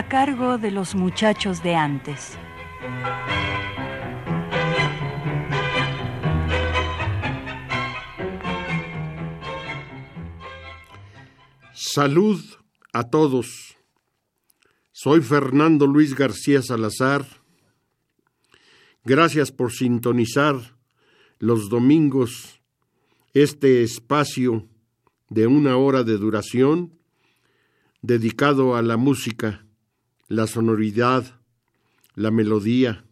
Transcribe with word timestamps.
A 0.00 0.08
cargo 0.08 0.56
de 0.56 0.70
los 0.70 0.94
muchachos 0.94 1.62
de 1.62 1.74
antes. 1.74 2.38
Salud 11.74 12.40
a 12.94 13.10
todos. 13.10 13.76
Soy 14.90 15.20
Fernando 15.20 15.86
Luis 15.86 16.14
García 16.14 16.62
Salazar. 16.62 17.26
Gracias 19.04 19.52
por 19.52 19.70
sintonizar 19.70 20.78
los 21.38 21.68
domingos 21.68 22.62
este 23.34 23.82
espacio 23.82 24.66
de 25.28 25.46
una 25.46 25.76
hora 25.76 26.04
de 26.04 26.16
duración 26.16 26.98
dedicado 28.00 28.76
a 28.76 28.80
la 28.80 28.96
música 28.96 29.66
la 30.30 30.46
sonoridad, 30.46 31.40
la 32.14 32.30
melodía, 32.30 33.04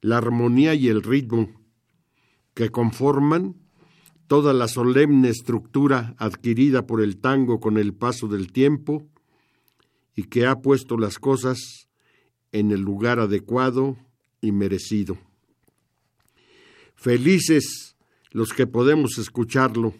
la 0.00 0.18
armonía 0.18 0.74
y 0.76 0.86
el 0.86 1.02
ritmo 1.02 1.50
que 2.54 2.70
conforman 2.70 3.56
toda 4.28 4.52
la 4.52 4.68
solemne 4.68 5.28
estructura 5.28 6.14
adquirida 6.18 6.86
por 6.86 7.02
el 7.02 7.16
tango 7.16 7.58
con 7.58 7.78
el 7.78 7.94
paso 7.94 8.28
del 8.28 8.52
tiempo 8.52 9.08
y 10.14 10.22
que 10.22 10.46
ha 10.46 10.60
puesto 10.60 10.96
las 10.96 11.18
cosas 11.18 11.88
en 12.52 12.70
el 12.70 12.80
lugar 12.80 13.18
adecuado 13.18 13.96
y 14.40 14.52
merecido. 14.52 15.18
Felices 16.94 17.96
los 18.30 18.52
que 18.52 18.68
podemos 18.68 19.18
escucharlo, 19.18 19.94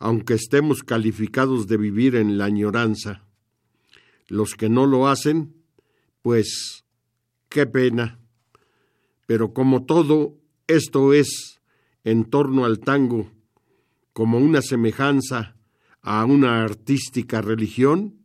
aunque 0.00 0.34
estemos 0.34 0.82
calificados 0.82 1.68
de 1.68 1.76
vivir 1.76 2.16
en 2.16 2.38
la 2.38 2.46
añoranza. 2.46 3.22
Los 4.26 4.56
que 4.56 4.68
no 4.68 4.86
lo 4.86 5.06
hacen, 5.06 5.59
pues 6.22 6.84
qué 7.48 7.66
pena. 7.66 8.18
Pero 9.26 9.52
como 9.52 9.84
todo 9.84 10.36
esto 10.66 11.12
es 11.12 11.60
en 12.04 12.24
torno 12.24 12.64
al 12.64 12.80
tango, 12.80 13.30
como 14.12 14.38
una 14.38 14.62
semejanza 14.62 15.56
a 16.02 16.24
una 16.24 16.62
artística 16.62 17.40
religión, 17.40 18.16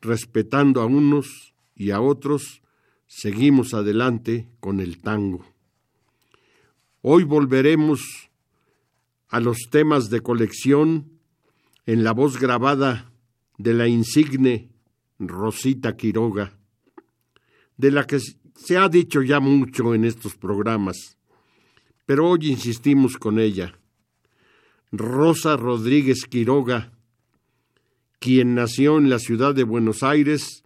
respetando 0.00 0.80
a 0.80 0.86
unos 0.86 1.54
y 1.76 1.90
a 1.90 2.00
otros, 2.00 2.62
seguimos 3.06 3.74
adelante 3.74 4.48
con 4.60 4.80
el 4.80 5.00
tango. 5.00 5.44
Hoy 7.02 7.24
volveremos 7.24 8.30
a 9.28 9.40
los 9.40 9.58
temas 9.70 10.10
de 10.10 10.20
colección 10.20 11.18
en 11.86 12.04
la 12.04 12.12
voz 12.12 12.38
grabada 12.38 13.12
de 13.58 13.74
la 13.74 13.88
insigne 13.88 14.70
Rosita 15.18 15.96
Quiroga 15.96 16.58
de 17.82 17.90
la 17.90 18.06
que 18.06 18.18
se 18.20 18.78
ha 18.78 18.88
dicho 18.88 19.20
ya 19.22 19.40
mucho 19.40 19.92
en 19.92 20.04
estos 20.04 20.36
programas, 20.36 21.18
pero 22.06 22.30
hoy 22.30 22.48
insistimos 22.48 23.16
con 23.16 23.40
ella. 23.40 23.76
Rosa 24.92 25.56
Rodríguez 25.56 26.26
Quiroga, 26.26 26.92
quien 28.20 28.54
nació 28.54 28.98
en 28.98 29.10
la 29.10 29.18
ciudad 29.18 29.52
de 29.52 29.64
Buenos 29.64 30.04
Aires 30.04 30.62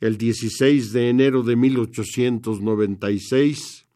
el 0.00 0.18
16 0.18 0.92
de 0.92 1.08
enero 1.08 1.42
de 1.42 1.56
1896 1.56 3.86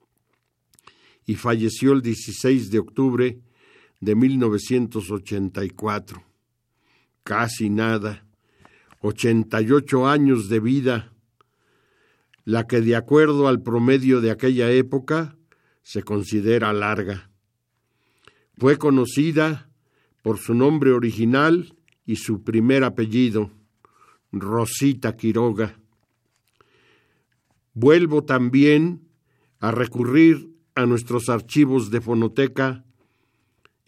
y 1.26 1.34
falleció 1.34 1.92
el 1.92 2.00
16 2.00 2.70
de 2.70 2.78
octubre 2.78 3.38
de 4.00 4.14
1984. 4.14 6.24
Casi 7.22 7.68
nada, 7.68 8.24
88 9.02 10.08
años 10.08 10.48
de 10.48 10.60
vida 10.60 11.12
la 12.44 12.66
que 12.66 12.80
de 12.80 12.96
acuerdo 12.96 13.48
al 13.48 13.62
promedio 13.62 14.20
de 14.20 14.30
aquella 14.30 14.70
época 14.70 15.36
se 15.82 16.02
considera 16.02 16.72
larga. 16.72 17.30
Fue 18.56 18.76
conocida 18.76 19.68
por 20.22 20.38
su 20.38 20.54
nombre 20.54 20.92
original 20.92 21.74
y 22.04 22.16
su 22.16 22.42
primer 22.42 22.84
apellido, 22.84 23.50
Rosita 24.32 25.16
Quiroga. 25.16 25.78
Vuelvo 27.72 28.24
también 28.24 29.08
a 29.58 29.70
recurrir 29.70 30.50
a 30.74 30.86
nuestros 30.86 31.28
archivos 31.28 31.90
de 31.90 32.00
fonoteca, 32.00 32.84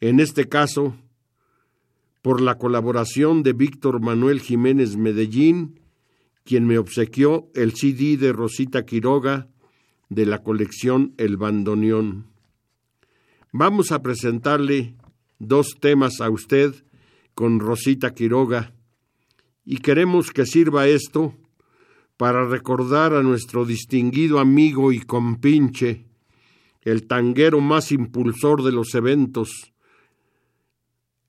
en 0.00 0.20
este 0.20 0.48
caso, 0.48 0.96
por 2.22 2.40
la 2.40 2.58
colaboración 2.58 3.42
de 3.42 3.52
Víctor 3.52 4.00
Manuel 4.00 4.40
Jiménez 4.40 4.96
Medellín 4.96 5.81
quien 6.44 6.66
me 6.66 6.78
obsequió 6.78 7.48
el 7.54 7.74
CD 7.74 8.16
de 8.16 8.32
Rosita 8.32 8.84
Quiroga 8.84 9.48
de 10.08 10.26
la 10.26 10.42
colección 10.42 11.14
El 11.16 11.36
Bandoneón. 11.36 12.26
Vamos 13.52 13.92
a 13.92 14.02
presentarle 14.02 14.94
dos 15.38 15.76
temas 15.80 16.20
a 16.20 16.30
usted 16.30 16.74
con 17.34 17.60
Rosita 17.60 18.14
Quiroga 18.14 18.72
y 19.64 19.78
queremos 19.78 20.30
que 20.30 20.46
sirva 20.46 20.88
esto 20.88 21.34
para 22.16 22.46
recordar 22.46 23.14
a 23.14 23.22
nuestro 23.22 23.64
distinguido 23.64 24.38
amigo 24.38 24.92
y 24.92 25.00
compinche, 25.00 26.06
el 26.82 27.06
tanguero 27.06 27.60
más 27.60 27.92
impulsor 27.92 28.62
de 28.62 28.72
los 28.72 28.94
eventos 28.94 29.72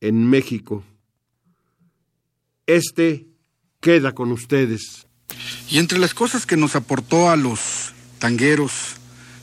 en 0.02 0.30
México. 0.30 0.84
Este 2.66 3.33
queda 3.84 4.14
con 4.14 4.32
ustedes. 4.32 5.06
Y 5.70 5.78
entre 5.78 6.00
las 6.00 6.16
cosas 6.16 6.48
que 6.48 6.58
nos 6.58 6.76
aportó 6.76 7.30
a 7.30 7.36
los 7.36 7.94
tangueros 8.18 8.72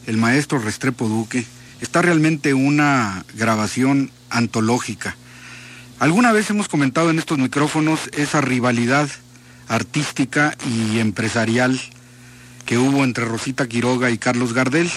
el 0.06 0.16
maestro 0.16 0.58
Restrepo 0.58 1.06
Duque, 1.06 1.44
está 1.80 2.02
realmente 2.02 2.54
una 2.54 3.24
grabación 3.34 4.10
antológica. 4.30 5.16
Alguna 6.00 6.32
vez 6.32 6.48
hemos 6.48 6.68
comentado 6.68 7.10
en 7.10 7.18
estos 7.18 7.38
micrófonos 7.38 8.00
esa 8.16 8.40
rivalidad 8.40 9.08
artística 9.68 10.56
y 10.66 10.98
empresarial 10.98 11.78
que 12.64 12.78
hubo 12.78 13.04
entre 13.04 13.26
Rosita 13.26 13.68
Quiroga 13.68 14.10
y 14.10 14.16
Carlos 14.16 14.54
Gardel. 14.54 14.90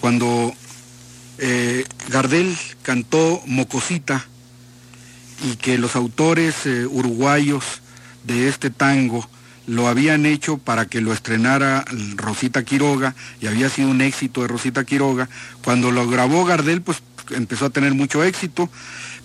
Cuando 0.00 0.54
eh, 1.38 1.84
Gardel 2.08 2.56
cantó 2.82 3.42
Mocosita 3.46 4.24
y 5.42 5.56
que 5.56 5.76
los 5.76 5.96
autores 5.96 6.66
eh, 6.66 6.86
uruguayos 6.86 7.82
de 8.24 8.48
este 8.48 8.70
tango 8.70 9.28
lo 9.66 9.88
habían 9.88 10.26
hecho 10.26 10.58
para 10.58 10.86
que 10.86 11.00
lo 11.00 11.12
estrenara 11.12 11.84
Rosita 12.16 12.64
Quiroga 12.64 13.14
y 13.40 13.46
había 13.46 13.70
sido 13.70 13.88
un 13.88 14.02
éxito 14.02 14.42
de 14.42 14.48
Rosita 14.48 14.84
Quiroga. 14.84 15.28
Cuando 15.62 15.90
lo 15.90 16.06
grabó 16.08 16.44
Gardel, 16.44 16.82
pues 16.82 17.02
empezó 17.30 17.66
a 17.66 17.70
tener 17.70 17.94
mucho 17.94 18.22
éxito, 18.22 18.68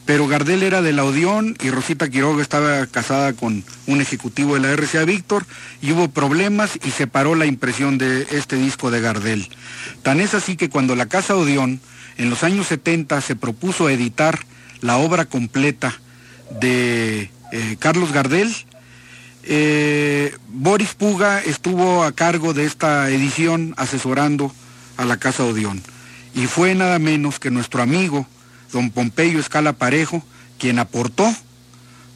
pero 0.06 0.28
Gardel 0.28 0.64
era 0.64 0.82
de 0.82 0.94
la 0.94 1.04
Odeón 1.04 1.58
y 1.62 1.70
Rosita 1.70 2.10
Quiroga 2.10 2.42
estaba 2.42 2.86
casada 2.88 3.34
con 3.34 3.64
un 3.86 4.02
ejecutivo 4.02 4.56
de 4.56 4.62
la 4.62 4.72
RCA 4.72 5.04
Víctor 5.04 5.46
y 5.82 5.92
hubo 5.92 6.10
problemas 6.10 6.80
y 6.84 6.92
se 6.92 7.08
paró 7.08 7.36
la 7.36 7.46
impresión 7.46 7.98
de 7.98 8.26
este 8.32 8.56
disco 8.56 8.92
de 8.92 9.02
Gardel. 9.02 9.50
Tan 10.04 10.22
es 10.22 10.34
así 10.34 10.56
que 10.56 10.70
cuando 10.70 10.96
la 10.96 11.08
Casa 11.08 11.36
Odeón 11.36 11.82
en 12.18 12.30
los 12.30 12.44
años 12.44 12.68
70 12.68 13.20
se 13.22 13.36
propuso 13.36 13.90
editar 13.90 14.40
la 14.82 14.98
obra 14.98 15.26
completa 15.26 15.94
de 16.62 17.30
eh, 17.52 17.76
Carlos 17.80 18.12
Gardel, 18.12 18.54
eh, 19.52 20.38
Boris 20.48 20.94
Puga 20.94 21.42
estuvo 21.42 22.04
a 22.04 22.12
cargo 22.12 22.54
de 22.54 22.66
esta 22.66 23.10
edición 23.10 23.74
asesorando 23.78 24.54
a 24.96 25.06
la 25.06 25.18
Casa 25.18 25.44
Odeón 25.44 25.82
y 26.36 26.46
fue 26.46 26.76
nada 26.76 27.00
menos 27.00 27.40
que 27.40 27.50
nuestro 27.50 27.82
amigo, 27.82 28.28
don 28.72 28.92
Pompeyo 28.92 29.40
Escala 29.40 29.74
Parejo, 29.74 30.24
quien 30.60 30.78
aportó 30.78 31.34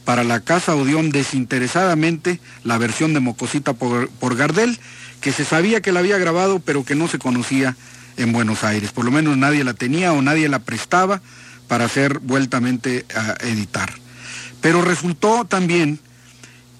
para 0.05 0.23
la 0.23 0.41
Casa 0.41 0.75
Odeón 0.75 1.09
desinteresadamente 1.09 2.39
la 2.63 2.77
versión 2.77 3.15
de 3.15 3.19
Mocosita 3.19 3.73
por, 3.73 4.09
por, 4.09 4.35
Gardel, 4.35 4.79
que 5.19 5.31
se 5.31 5.43
sabía 5.43 5.81
que 5.81 5.91
la 5.91 6.01
había 6.01 6.19
grabado 6.19 6.59
pero 6.59 6.85
que 6.85 6.93
no 6.93 7.07
se 7.07 7.17
conocía 7.17 7.75
en 8.15 8.31
Buenos 8.31 8.63
Aires. 8.63 8.91
Por 8.91 9.05
lo 9.05 9.11
menos 9.11 9.37
nadie 9.37 9.63
la 9.63 9.73
tenía 9.73 10.13
o 10.13 10.21
nadie 10.21 10.49
la 10.49 10.59
prestaba 10.59 11.19
para 11.67 11.89
ser 11.89 12.19
vueltamente 12.19 13.07
a 13.15 13.43
editar. 13.43 13.91
Pero 14.61 14.83
resultó 14.83 15.45
también 15.45 15.99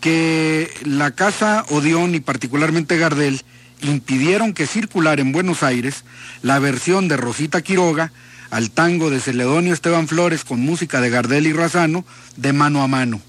que 0.04 0.70
la 0.84 1.12
Casa 1.12 1.64
Odeón 1.70 2.14
y 2.14 2.20
particularmente 2.20 2.98
Gardel 2.98 3.42
impidieron 3.82 4.52
que 4.54 4.68
circulara 4.68 5.22
en 5.22 5.32
Buenos 5.32 5.64
Aires 5.64 6.04
la 6.42 6.60
versión 6.60 7.08
de 7.08 7.16
Rosita 7.16 7.62
Quiroga 7.62 8.12
al 8.50 8.70
tango 8.70 9.10
de 9.10 9.22
Celedonio 9.22 9.74
Esteban 9.74 10.10
Flores 10.10 10.44
con 10.44 10.60
música 10.60 11.00
de 11.00 11.10
Gardel 11.10 11.48
y 11.48 11.54
Razano 11.54 12.04
de 12.36 12.52
mano 12.52 12.84
a 12.84 12.90
mano. 12.90 13.22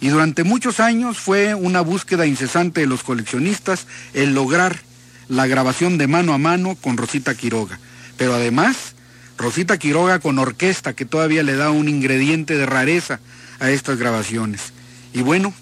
Y 0.00 0.08
durante 0.08 0.44
muchos 0.44 0.80
años 0.80 1.18
fue 1.18 1.54
una 1.54 1.82
búsqueda 1.82 2.24
incesante 2.24 2.80
de 2.80 2.86
los 2.86 3.02
coleccionistas 3.02 3.86
el 4.14 4.32
lograr 4.32 4.80
la 5.28 5.46
grabación 5.46 5.98
de 5.98 6.06
mano 6.06 6.32
a 6.32 6.38
mano 6.38 6.74
con 6.74 6.96
Rosita 6.96 7.34
Quiroga. 7.34 7.78
Pero 8.16 8.32
además, 8.32 8.94
Rosita 9.36 9.76
Quiroga 9.76 10.20
con 10.20 10.38
orquesta 10.38 10.94
que 10.94 11.04
todavía 11.04 11.42
le 11.42 11.54
da 11.54 11.70
un 11.70 11.90
ingrediente 11.90 12.56
de 12.56 12.64
rareza 12.64 13.20
a 13.60 13.68
estas 13.68 13.98
grabaciones. 13.98 14.72
Y 15.12 15.20
bueno, 15.20 15.52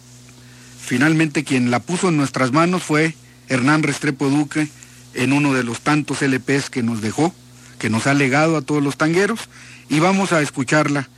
finalmente 0.91 1.45
quien 1.45 1.71
la 1.71 1.79
puso 1.79 2.09
en 2.09 2.17
nuestras 2.17 2.51
manos 2.51 2.83
fue 2.83 3.15
Hernán 3.49 3.85
Restrepo 3.85 4.29
Duque 4.29 4.67
en 5.15 5.33
uno 5.33 5.55
de 5.55 5.63
los 5.63 5.83
tantos 5.83 6.21
LPs 6.21 6.69
que 6.69 6.83
nos 6.83 7.01
dejó, 7.01 7.33
que 7.79 7.89
nos 7.89 8.09
ha 8.09 8.13
legado 8.15 8.57
a 8.57 8.63
todos 8.63 8.83
los 8.83 8.97
tangueros, 8.97 9.39
y 9.89 10.01
vamos 10.01 10.33
a 10.33 10.43
escucharla 10.43 11.09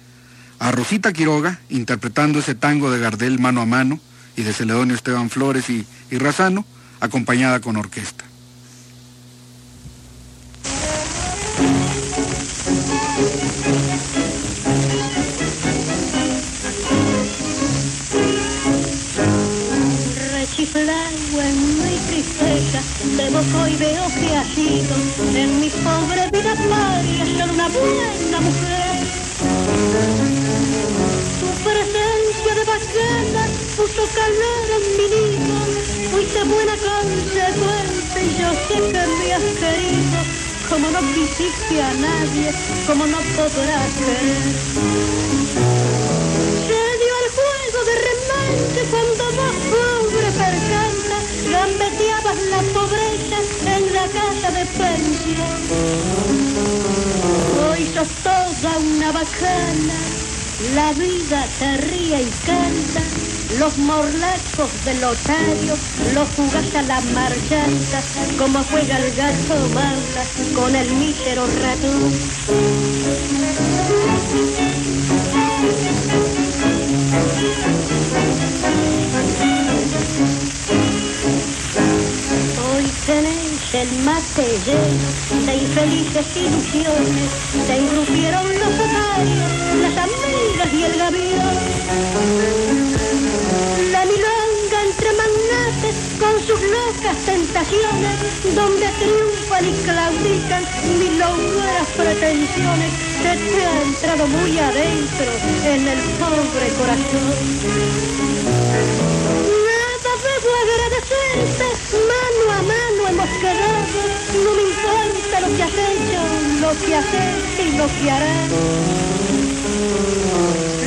a 0.59 0.73
Rosita 0.73 1.15
Quiroga 1.15 1.59
interpretando 1.71 2.41
ese 2.41 2.55
tango 2.55 2.91
de 2.91 3.01
Gardel 3.01 3.39
mano 3.39 3.63
a 3.63 3.67
mano 3.67 3.99
y 4.37 4.43
de 4.43 4.53
Celedonio 4.53 4.95
Esteban 4.95 5.31
Flores 5.31 5.71
y, 5.71 5.87
y 6.11 6.19
Razano, 6.19 6.67
acompañada 7.01 7.61
con 7.61 7.79
orquesta. 7.79 8.25
De 23.17 23.31
boco 23.31 23.67
y 23.69 23.77
veo 23.77 24.07
que 24.09 24.37
ha 24.37 24.45
sido 24.45 24.95
en 25.37 25.61
mi 25.61 25.69
pobre 25.69 26.29
vida 26.33 26.55
paria 26.71 27.27
solo 27.27 27.53
una 27.53 27.69
buena 27.69 28.41
mujer. 28.41 29.07
Tu 31.41 31.47
presencia 31.65 32.55
de 32.55 32.65
bacana 32.65 33.47
puso 33.77 34.03
calor 34.15 34.69
en 34.77 34.85
mi 34.97 35.07
nido, 35.15 35.57
fuiste 36.11 36.45
buena 36.45 36.77
consecuente 36.77 38.25
y 38.25 38.41
yo 38.41 38.53
sé 38.69 38.77
que 38.93 39.07
me 39.19 39.35
has 39.35 39.43
querido, 39.43 40.19
como 40.69 40.91
no 40.91 41.01
quisiste 41.13 41.83
a 41.83 41.93
nadie, 41.95 42.53
como 42.87 43.07
no 43.07 43.19
podrás 43.37 43.93
querer. 43.99 44.55
Se 46.67 46.83
dio 47.01 47.15
el 47.23 47.29
juego 47.37 47.85
de 47.85 47.95
remate 48.07 48.91
cuando 48.91 49.32
toda 58.63 58.79
una 58.79 59.11
bacana, 59.11 59.95
la 60.75 60.93
vida 60.93 61.45
te 61.59 61.77
ríe 61.79 62.23
y 62.23 62.31
canta, 62.47 63.03
los 63.59 63.77
morlacos 63.79 64.85
del 64.85 65.03
otario 65.03 65.75
los 66.15 66.29
jugas 66.37 66.75
a 66.77 66.83
la 66.83 67.01
marchanta, 67.13 68.01
como 68.39 68.63
juega 68.65 68.99
el 68.99 69.15
gato 69.17 69.69
manda 69.75 70.25
con 70.55 70.77
el 70.77 70.91
mísero 70.95 71.45
ratón. 71.47 72.13
Tenéis 83.07 83.39
el 83.39 83.42
mate 83.73 84.45
lleno 84.67 85.09
de 85.47 85.57
infelices 85.57 86.27
ilusiones, 86.37 87.31
se 87.67 87.75
engrupieron 87.75 88.47
los 88.59 88.75
otarios, 88.79 89.51
las 89.81 89.97
amigas 89.97 90.75
y 90.75 90.83
el 90.85 90.99
gavión. 90.99 91.57
La 93.91 94.05
milonga 94.05 94.83
entre 94.85 95.13
magnates 95.15 95.97
con 96.21 96.39
sus 96.41 96.61
locas 96.61 97.17
tentaciones, 97.25 98.19
donde 98.55 98.89
triunfan 99.01 99.67
y 99.67 99.73
claudican 99.85 100.65
milongueras 100.99 101.89
pretensiones, 101.97 102.93
se 103.23 103.37
te 103.39 103.65
ha 103.65 103.83
entrado 103.83 104.27
muy 104.27 104.59
adentro 104.59 105.33
en 105.65 105.89
el 105.89 105.99
pobre 106.21 106.69
corazón. 106.79 107.33
Que 115.57 115.63
has 115.63 115.73
hecho, 115.73 116.23
lo 116.61 116.71
que 116.81 116.95
haces 116.95 117.59
y 117.59 117.77
lo 117.77 117.87
que 117.87 118.11
harás. 118.11 118.51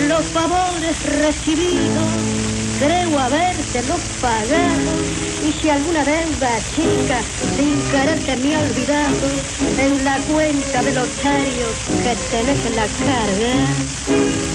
Los 0.08 0.26
favores 0.28 1.04
recibidos, 1.04 2.10
creo 2.80 3.20
habértelos 3.20 4.02
pagado, 4.22 4.92
y 5.48 5.52
si 5.54 5.70
alguna 5.70 6.04
deuda 6.04 6.60
chica 6.76 7.22
sin 7.56 7.80
querer 7.92 8.20
te 8.26 8.38
me 8.38 8.56
ha 8.56 8.60
olvidado, 8.62 9.28
en 9.78 10.04
la 10.04 10.18
cuenta 10.22 10.82
de 10.84 10.92
los 10.94 11.16
charios 11.22 11.76
que 12.04 12.16
tenés 12.32 12.66
en 12.66 12.76
la 12.76 12.88
carga. 12.88 14.55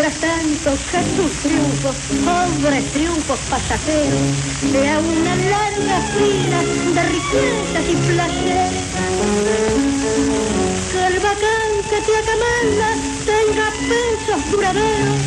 Mientras 0.00 0.20
tanto 0.20 0.78
que 0.92 1.00
tus 1.16 1.32
triunfos, 1.42 1.96
pobres 2.24 2.92
triunfos 2.92 3.40
pasajeros, 3.50 4.20
sea 4.70 5.00
una 5.00 5.34
larga 5.34 6.00
fila 6.16 6.62
de 6.94 7.02
riquezas 7.02 7.84
y 7.90 7.96
placeres. 8.06 8.84
Que 10.92 11.04
el 11.04 11.18
bacán 11.18 11.72
que 11.90 12.00
te 12.00 12.16
acamala 12.16 12.90
tenga 13.26 13.72
pesos 13.90 14.40
duraderos, 14.52 15.18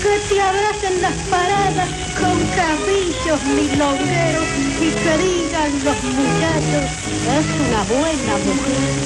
que 0.00 0.14
te 0.28 0.40
abracen 0.40 1.02
las 1.02 1.14
paradas 1.28 1.88
con 2.14 2.46
cabillos 2.54 3.42
milongueros 3.42 4.46
y 4.80 4.92
que 5.02 5.18
digan 5.18 5.82
los 5.82 6.00
muchachos, 6.04 6.86
es 7.26 7.46
una 7.66 7.82
buena 7.82 8.38
mujer 8.38 9.02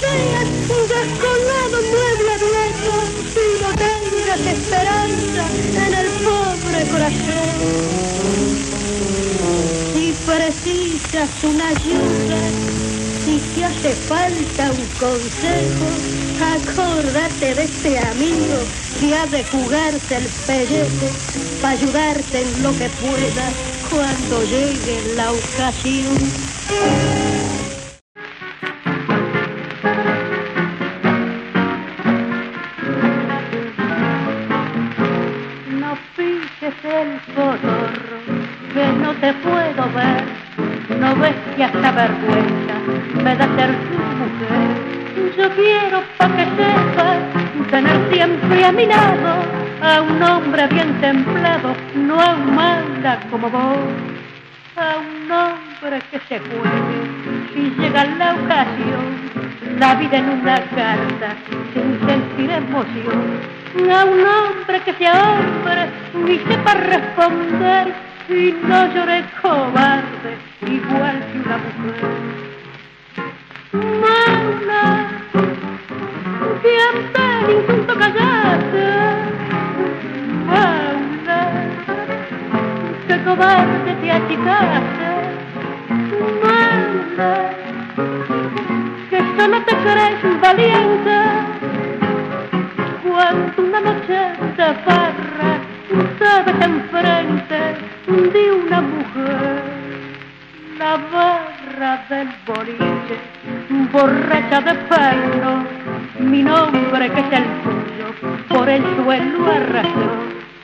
seas 0.00 0.48
un 0.68 0.82
descolado 0.88 1.78
mueble 1.90 2.34
viejo 2.38 2.94
y 3.34 3.62
no 3.62 3.70
tengas 3.74 4.40
esperanza 4.40 5.44
en 5.86 5.94
el 5.94 6.08
pobre 6.24 6.80
corazón. 6.92 7.48
Si 9.94 10.06
precisas 10.26 11.30
una 11.44 11.68
ayuda, 11.68 12.40
si 13.24 13.40
te 13.54 13.64
hace 13.64 13.92
falta 13.94 14.70
un 14.72 14.86
consejo, 14.98 15.86
acórdate 16.40 17.54
de 17.54 17.64
este 17.64 17.98
amigo 17.98 18.58
que 19.00 19.14
ha 19.14 19.26
de 19.26 19.44
jugarse 19.44 20.16
el 20.16 20.26
pellejo 20.46 21.06
para 21.60 21.74
ayudarte 21.74 22.42
en 22.42 22.62
lo 22.62 22.70
que 22.72 22.88
pueda 22.90 23.52
cuando 23.90 24.44
llegue 24.44 25.14
la 25.14 25.32
ocasión. 25.32 27.27
Me 43.28 43.36
da 43.36 43.46
ser 43.56 43.70
tu 43.88 43.98
mujer. 44.20 44.68
Yo 45.36 45.50
quiero 45.50 45.98
pa' 46.16 46.28
que 46.36 46.44
sepas 46.58 47.18
tener 47.70 47.98
siempre 48.10 48.64
a 48.64 48.72
mi 48.72 48.86
lado 48.86 49.32
a 49.82 50.00
un 50.00 50.22
hombre 50.22 50.66
bien 50.68 50.90
templado, 51.02 51.74
no 51.94 52.18
a 52.18 52.30
un 52.36 52.54
manda 52.54 53.20
como 53.30 53.50
vos, 53.50 53.78
a 54.76 54.88
un 55.04 55.30
hombre 55.30 55.96
que 56.10 56.18
se 56.28 56.38
juegue 56.38 57.00
si 57.52 57.62
llega 57.78 58.06
la 58.20 58.28
ocasión, 58.40 59.04
la 59.78 59.94
vida 59.96 60.16
en 60.22 60.28
una 60.40 60.58
carta 60.78 61.28
sin 61.74 61.88
sentir 62.08 62.50
emoción, 62.50 63.20
a 63.94 64.04
un 64.06 64.20
hombre 64.34 64.80
que 64.86 64.94
sea 64.94 65.12
hombre 65.32 65.82
y 66.32 66.38
sepa 66.48 66.72
responder 66.94 67.92
y 68.30 68.54
no 68.66 68.86
llore 68.94 69.22
cobarde, 69.42 70.30
igual 70.62 71.16
que 71.30 71.38
una 71.44 71.58
mujer. 71.58 72.47
Que 73.70 73.76
anda 76.90 77.24
injusto 77.52 77.92
callarte, 77.98 78.84
Mauna, 80.46 81.40
que 83.06 83.16
cobarde 83.24 83.92
te 84.00 84.10
achicaste, 84.10 85.10
Mauna, 86.42 87.32
que 89.10 89.18
solo 89.36 89.62
te 89.62 89.74
crees 89.76 90.40
valiente, 90.40 91.16
cuando 93.02 93.62
una 93.62 93.80
noche 93.80 94.18
te 94.56 94.66
farra, 94.84 95.50
ves 96.46 96.60
enfrente 96.62 97.58
de 98.06 98.52
una 98.52 98.80
mujer, 98.80 99.62
la 100.78 100.92
del 101.78 102.28
boliche, 102.44 103.16
borracha 103.92 104.60
de 104.62 104.74
peino, 104.74 105.64
mi 106.18 106.42
nombre 106.42 107.08
que 107.08 107.20
es 107.20 107.32
el 107.32 107.44
tuyo, 107.62 108.48
por 108.48 108.68
el 108.68 108.82
suelo 108.96 109.46
arrasó. 109.46 110.10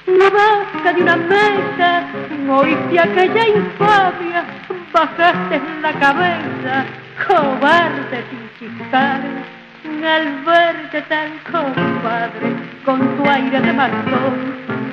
La 0.06 0.28
vaca 0.28 0.92
de 0.92 1.02
una 1.02 1.16
mesa, 1.16 2.02
oíste 2.50 2.98
aquella 2.98 3.46
infamia, 3.46 4.44
bajaste 4.92 5.62
la 5.82 5.92
cabeza, 5.92 6.84
cobarde 7.28 8.24
sin 8.28 8.50
chistar, 8.58 9.20
al 9.84 10.44
verte 10.44 11.00
tan 11.02 11.30
compadre, 11.52 12.56
con 12.84 13.16
tu 13.16 13.30
aire 13.30 13.60
de 13.60 13.72
matón, 13.72 14.34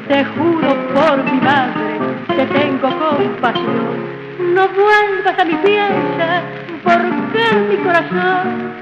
te 0.08 0.24
juro 0.24 0.76
por 0.94 1.24
mi 1.24 1.42
madre 1.42 1.98
que 2.28 2.46
tengo 2.46 2.90
compasión. 2.90 4.21
No 4.42 4.68
vuelvas 4.68 5.40
a 5.40 5.46
mi 5.46 5.56
pieza, 5.56 6.42
porque 6.84 7.44
mi 7.70 7.78
corazón 7.78 8.74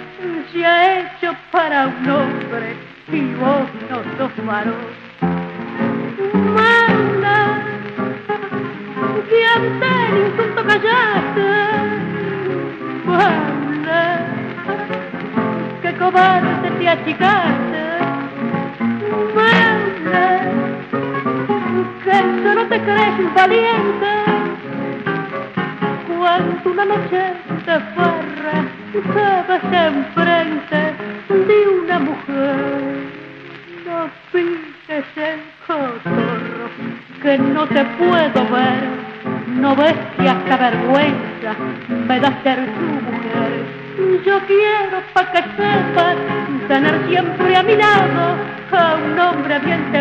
se 0.52 0.66
ha 0.66 1.00
hecho 1.00 1.36
para 1.52 1.88
un 1.88 2.10
hombre 2.10 2.76
y 3.12 3.34
vos 3.36 3.68
no 3.90 3.98
sos 4.18 4.46
varón. 4.46 4.76
Manda, 6.56 7.62
que 9.30 9.46
ante 9.46 9.86
el 9.86 10.18
insulto 10.28 10.66
callaste, 10.66 11.48
Manda, 13.06 14.26
que 15.82 15.94
cobarde 15.98 16.72
te 16.80 16.90
achicaste, 16.90 17.84
Manda, 19.36 20.42
que 22.04 22.44
solo 22.44 22.66
te 22.68 22.82
crees 22.82 23.34
valiente, 23.36 24.19
noche 26.90 27.22
farra 27.96 28.66
te 28.92 29.28
ves 29.48 29.64
enfrente 29.88 30.82
de 31.30 31.68
una 31.68 32.00
mujer, 32.00 33.06
no 33.86 34.10
pides 34.32 35.06
el 35.16 35.40
cotorro, 35.68 36.68
que 37.22 37.38
no 37.38 37.68
te 37.68 37.86
puedo 38.00 38.42
ver, 38.58 38.84
no 39.50 39.76
ves 39.76 39.94
que 40.18 40.30
hasta 40.30 40.58
vergüenza 40.58 41.52
me 42.08 42.20
da 42.20 42.42
ser 42.42 42.58
tu 42.66 42.86
mujer. 43.08 43.52
Yo 44.26 44.40
quiero 44.48 44.98
pa' 45.14 45.32
que 45.32 45.44
sepas 45.58 46.16
tener 46.68 46.96
siempre 47.08 47.56
a 47.56 47.64
mi 47.64 47.76
lado 47.76 48.36
a 48.72 48.96
un 48.96 49.20
hombre 49.20 49.60
bien 49.60 49.92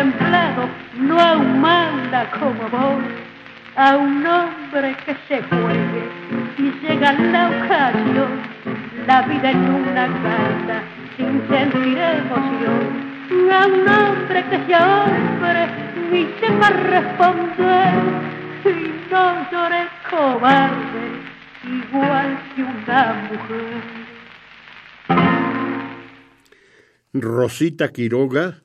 Rosita 27.13 27.91
Quiroga 27.91 28.61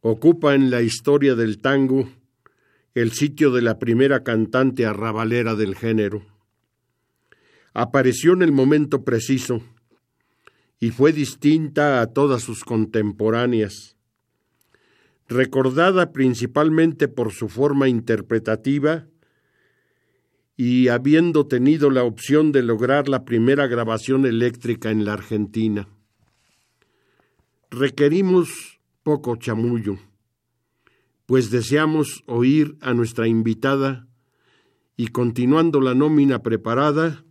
ocupa 0.00 0.54
en 0.54 0.70
la 0.70 0.80
historia 0.80 1.34
del 1.34 1.58
tango 1.58 2.08
el 2.94 3.12
sitio 3.12 3.50
de 3.50 3.60
la 3.60 3.78
primera 3.78 4.22
cantante 4.22 4.86
arrabalera 4.86 5.54
del 5.54 5.76
género. 5.76 6.22
Apareció 7.74 8.32
en 8.32 8.42
el 8.42 8.52
momento 8.52 9.04
preciso 9.04 9.62
y 10.78 10.90
fue 10.90 11.12
distinta 11.12 12.00
a 12.00 12.06
todas 12.06 12.42
sus 12.42 12.64
contemporáneas. 12.64 13.96
Recordada 15.28 16.12
principalmente 16.12 17.06
por 17.06 17.32
su 17.32 17.48
forma 17.48 17.88
interpretativa 17.88 19.06
y 20.62 20.88
habiendo 20.88 21.46
tenido 21.46 21.88
la 21.88 22.04
opción 22.04 22.52
de 22.52 22.62
lograr 22.62 23.08
la 23.08 23.24
primera 23.24 23.66
grabación 23.66 24.26
eléctrica 24.26 24.90
en 24.90 25.06
la 25.06 25.14
Argentina. 25.14 25.88
Requerimos 27.70 28.78
poco 29.02 29.36
chamullo, 29.36 29.96
pues 31.24 31.50
deseamos 31.50 32.22
oír 32.26 32.76
a 32.82 32.92
nuestra 32.92 33.26
invitada 33.26 34.06
y 34.98 35.06
continuando 35.06 35.80
la 35.80 35.94
nómina 35.94 36.42
preparada, 36.42 37.24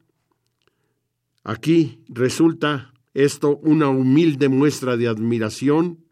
aquí 1.43 1.99
resulta 2.07 2.95
esto 3.13 3.57
una 3.57 3.89
humilde 3.89 4.49
muestra 4.49 4.97
de 4.97 5.07
admiración 5.07 6.03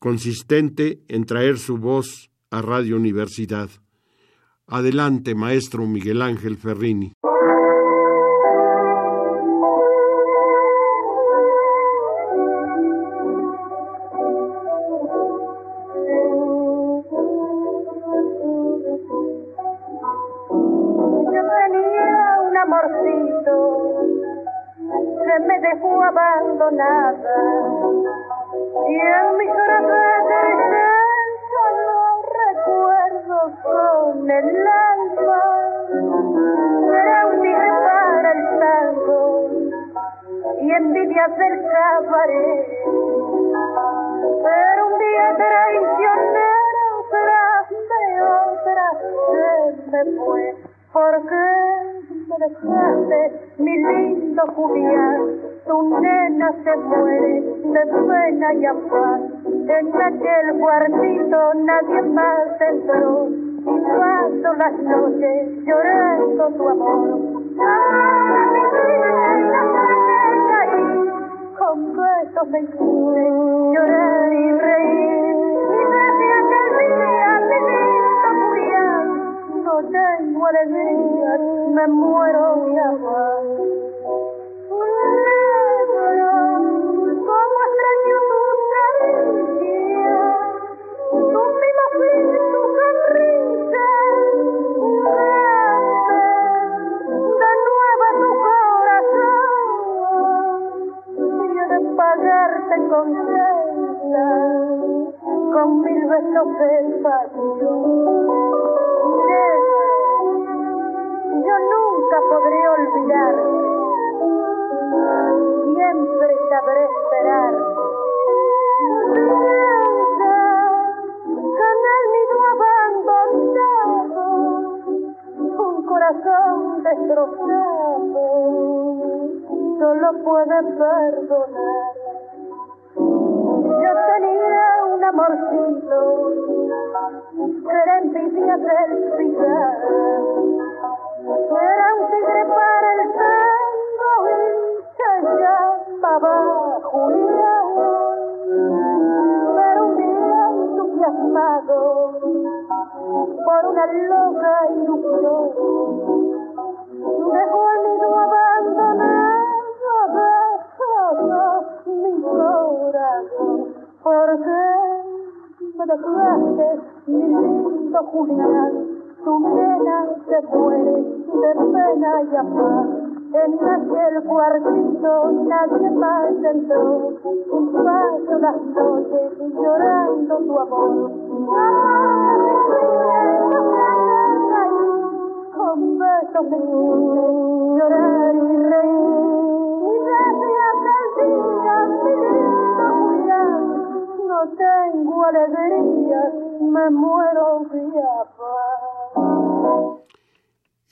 consistente 0.00 1.04
en 1.06 1.24
traer 1.24 1.60
su 1.60 1.78
voz 1.78 2.32
a 2.50 2.62
Radio 2.62 2.96
Universidad. 2.96 3.70
Adelante, 4.68 5.34
maestro 5.34 5.86
Miguel 5.86 6.22
Ángel 6.22 6.56
Ferrini. 6.56 7.12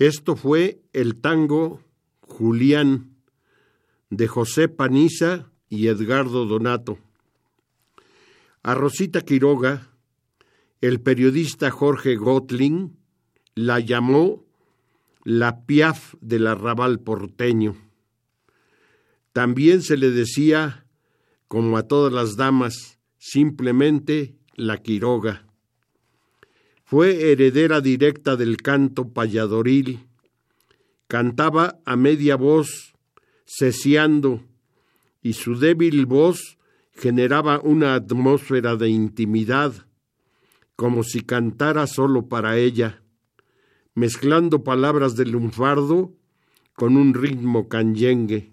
Esto 0.00 0.34
fue 0.34 0.80
el 0.94 1.20
tango 1.20 1.82
Julián 2.22 3.16
de 4.08 4.28
José 4.28 4.66
Paniza 4.66 5.52
y 5.68 5.88
Edgardo 5.88 6.46
Donato. 6.46 6.98
A 8.62 8.74
Rosita 8.74 9.20
Quiroga, 9.20 9.90
el 10.80 11.02
periodista 11.02 11.70
Jorge 11.70 12.16
Gotling 12.16 12.96
la 13.54 13.78
llamó 13.78 14.46
la 15.22 15.66
Piaf 15.66 16.14
del 16.22 16.46
arrabal 16.46 17.00
porteño. 17.00 17.76
También 19.34 19.82
se 19.82 19.98
le 19.98 20.10
decía, 20.10 20.86
como 21.46 21.76
a 21.76 21.82
todas 21.82 22.10
las 22.10 22.36
damas, 22.36 22.98
simplemente 23.18 24.38
la 24.54 24.78
Quiroga. 24.78 25.49
Fue 26.90 27.30
heredera 27.30 27.80
directa 27.80 28.34
del 28.34 28.56
canto 28.56 29.12
payadoril 29.12 30.08
Cantaba 31.06 31.78
a 31.84 31.94
media 31.94 32.34
voz, 32.34 32.94
ceceando, 33.46 34.42
y 35.22 35.34
su 35.34 35.56
débil 35.56 36.04
voz 36.06 36.58
generaba 36.90 37.60
una 37.60 37.94
atmósfera 37.94 38.74
de 38.74 38.88
intimidad, 38.88 39.86
como 40.74 41.04
si 41.04 41.20
cantara 41.20 41.86
solo 41.86 42.26
para 42.26 42.58
ella, 42.58 43.04
mezclando 43.94 44.64
palabras 44.64 45.14
de 45.14 45.26
lunfardo 45.26 46.12
con 46.74 46.96
un 46.96 47.14
ritmo 47.14 47.68
canyengue. 47.68 48.52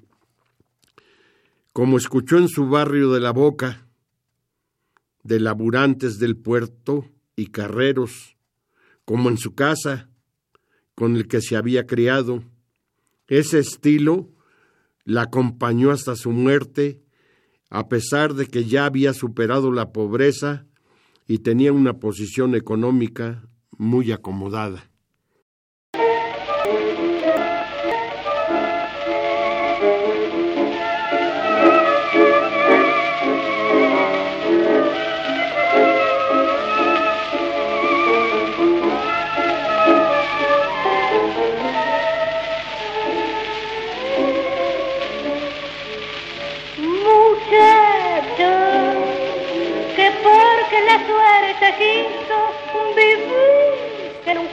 Como 1.74 1.98
escuchó 1.98 2.38
en 2.38 2.50
su 2.50 2.70
barrio 2.70 3.12
de 3.13 3.20
la 3.20 3.32
Boca, 3.32 3.88
de 5.24 5.39
laburantes 5.39 6.20
del 6.20 6.38
puerto 6.38 7.16
y 7.38 7.48
carreros, 7.48 8.36
como 9.06 9.29
en 9.29 9.38
su 9.38 9.56
casa, 9.56 10.10
con 10.96 11.15
el 11.15 11.29
que 11.29 11.39
se 11.39 11.56
había 11.56 11.86
criado. 11.86 12.44
Ese 13.28 13.60
estilo 13.60 14.30
la 15.06 15.21
acompañó 15.21 15.91
hasta 15.91 16.17
su 16.17 16.32
muerte, 16.32 17.02
a 17.69 17.88
pesar 17.88 18.34
de 18.34 18.47
que 18.47 18.65
ya 18.65 18.86
había 18.86 19.13
superado 19.13 19.71
la 19.71 19.93
pobreza 19.93 20.65
y 21.28 21.39
tenía 21.39 21.71
una 21.71 22.00
posición 22.00 22.56
económica 22.56 23.47
muy 23.78 24.12
acomodada. 24.12 24.89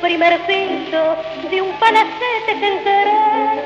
Primer 0.04 0.38
piso 0.40 1.16
de 1.50 1.62
un 1.62 1.72
palacete 1.78 2.52
central 2.60 3.62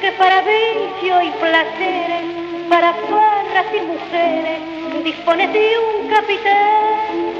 que 0.00 0.12
para 0.12 0.42
vicio 0.42 1.22
y 1.22 1.30
placeres, 1.42 2.22
para 2.68 2.92
farras 2.92 3.66
y 3.74 3.80
mujeres, 3.80 4.60
dispone 5.02 5.48
de 5.48 5.76
un 5.76 6.08
capitán, 6.08 7.34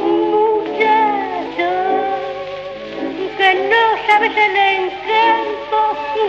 muchacho, 0.00 1.70
que 3.38 3.54
no 3.70 3.82
sabes 4.08 4.36
el 4.36 4.56
encanto 4.56 5.78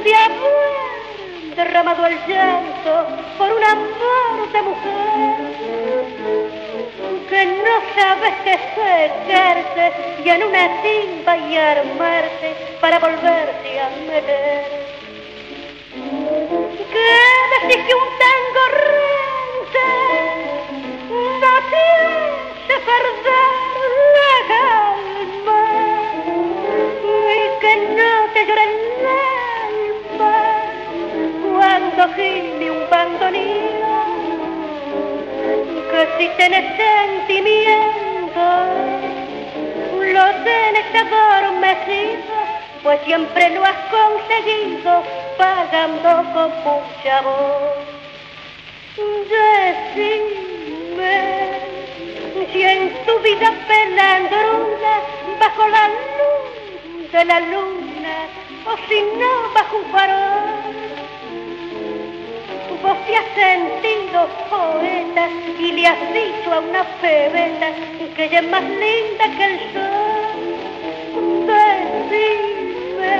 de 0.03 0.13
haber 0.13 1.55
derramado 1.55 2.05
el 2.05 2.17
llanto 2.27 3.07
por 3.39 3.51
un 3.53 3.63
amor 3.63 4.51
de 4.53 4.61
mujer 4.61 6.56
que 7.29 7.45
no 7.45 7.75
sabes 7.95 8.33
que 8.43 8.57
secarse 8.75 9.85
y 10.23 10.29
en 10.29 10.43
una 10.43 10.81
timba 10.81 11.37
y 11.37 11.57
armarse 11.57 12.55
para 12.79 12.99
volverse 12.99 13.79
a 13.79 13.89
meter. 14.09 14.87
Que 16.93 17.67
decís 17.67 17.85
que 17.85 17.95
un 17.95 18.09
tango 18.23 18.63
rente 18.85 19.87
no 21.41 21.53
te 21.71 21.85
hace 22.63 22.75
perder 22.89 23.51
la 24.15 24.33
calma 24.47 25.63
y 27.03 27.59
que 27.61 27.73
no 27.97 28.11
te 28.33 28.45
llora 28.45 28.63
el 28.63 28.73
alma 30.15 30.35
cuando 31.51 32.01
gime 32.15 32.71
un 32.71 32.89
bandoneón 32.89 33.76
que 35.97 36.05
si 36.19 36.29
tenés 36.37 36.77
sentimiento, 36.77 38.45
lo 40.13 40.25
tenés 40.43 40.89
adormecido, 40.93 42.35
pues 42.83 43.01
siempre 43.03 43.49
lo 43.49 43.63
has 43.63 43.79
conseguido 43.89 45.03
pagando 45.39 46.09
con 46.33 46.51
mucha 46.63 47.21
voz. 47.21 47.77
Decime 49.33 51.15
si 52.53 52.61
en 52.61 53.05
tu 53.05 53.19
vida 53.19 53.51
pelandruna, 53.67 54.93
bajo 55.39 55.67
la 55.67 55.87
luz 55.87 57.11
de 57.11 57.25
la 57.25 57.39
luna, 57.39 58.15
o 58.67 58.77
si 58.87 59.01
no 59.19 59.29
bajo 59.55 59.77
un 59.77 59.85
farol, 59.91 60.76
vos 62.87 62.97
te 63.05 63.17
has 63.17 63.25
sentido 63.35 64.27
poeta 64.49 65.29
y 65.59 65.71
le 65.73 65.87
has 65.87 66.13
dicho 66.13 66.53
a 66.53 66.59
una 66.59 66.83
pebeta 67.01 67.67
que 68.15 68.23
ella 68.25 68.39
es 68.39 68.47
más 68.47 68.63
linda 68.63 69.25
que 69.35 69.43
el 69.45 69.59
sol. 69.73 70.37
Decime 71.49 73.15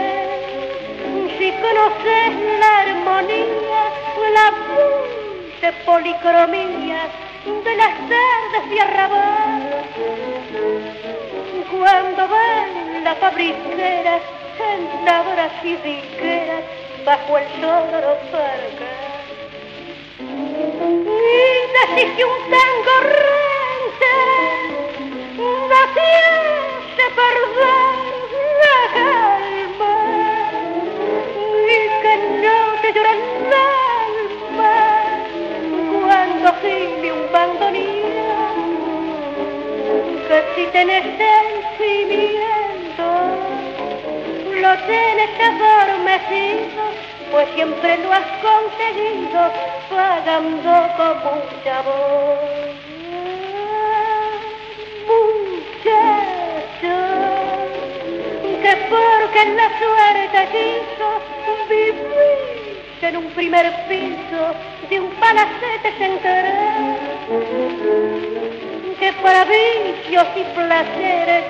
si 1.38 1.48
conoces 1.64 2.30
la 2.62 2.72
armonía, 2.86 3.82
la 4.38 4.48
dulce 4.68 5.68
policromía 5.86 7.02
de 7.66 7.76
las 7.76 7.94
tardes 8.12 8.64
de 8.70 8.80
arrabal. 8.82 9.84
Cuando 11.72 12.28
van 12.30 13.04
las 13.04 13.18
fabriqueras, 13.18 14.22
sentadoras 14.58 15.52
y 15.64 15.76
diqueras 15.76 16.64
bajo 17.04 17.38
el 17.38 17.46
sol 17.62 18.18
parque 18.32 19.07
indecisi 20.88 22.24
un 22.24 22.38
tango 22.54 22.96
rente 23.20 24.14
da 25.72 25.84
piace 25.96 27.06
perder 27.20 28.20
la 28.62 28.78
calma 28.96 29.94
y 31.76 31.80
que 32.02 32.14
no 32.44 32.60
te 32.82 32.88
llora 32.96 33.14
el 33.14 33.22
alma 34.54 34.76
cuando 36.06 36.48
gime 36.62 37.10
un 37.12 37.24
bandoneón 37.34 38.58
que 40.28 40.38
si 40.56 40.64
tenés 40.68 41.06
sentimiento 41.24 43.08
lo 44.62 44.72
tienes 44.88 45.32
adormecido 45.50 46.84
pues 47.32 47.48
siempre 47.56 47.98
lo 47.98 48.12
has 48.12 48.28
conseguido 48.42 49.52
pagando 49.90 50.72
con 50.98 51.18
mucha 51.18 51.82
voz. 51.82 52.76
Muchacho, 55.08 56.96
que 58.62 58.74
porque 58.90 59.42
la 59.56 59.68
suerte 59.80 60.40
quiso 60.52 61.08
vivir 61.70 62.84
en 63.02 63.18
un 63.18 63.28
primer 63.32 63.66
piso 63.88 64.42
de 64.90 65.00
un 65.00 65.12
palacete 65.12 65.92
central 65.98 66.98
que 69.00 69.14
para 69.22 69.46
vicios 69.46 70.28
y 70.36 70.44
placeres, 70.56 71.44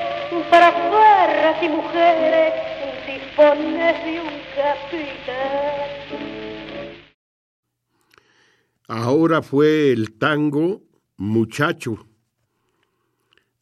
para 0.50 0.72
farras 0.72 1.63
y 1.63 1.70
mujeres, 1.70 2.54
dispones 3.08 4.04
de 4.04 4.20
un. 4.20 4.37
Ahora 8.88 9.41
fue 9.43 9.91
el 9.91 10.13
tango 10.13 10.82
Muchacho 11.17 12.08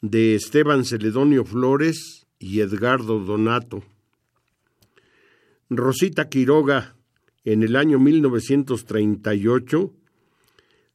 de 0.02 0.36
Esteban 0.36 0.86
Celedonio 0.86 1.44
Flores 1.44 2.28
y 2.40 2.62
Edgardo 2.62 3.20
Donato. 3.20 3.84
Rosita 5.70 6.30
Quiroga, 6.30 6.96
en 7.44 7.64
el 7.64 7.76
año 7.76 8.00
1938, 8.00 9.94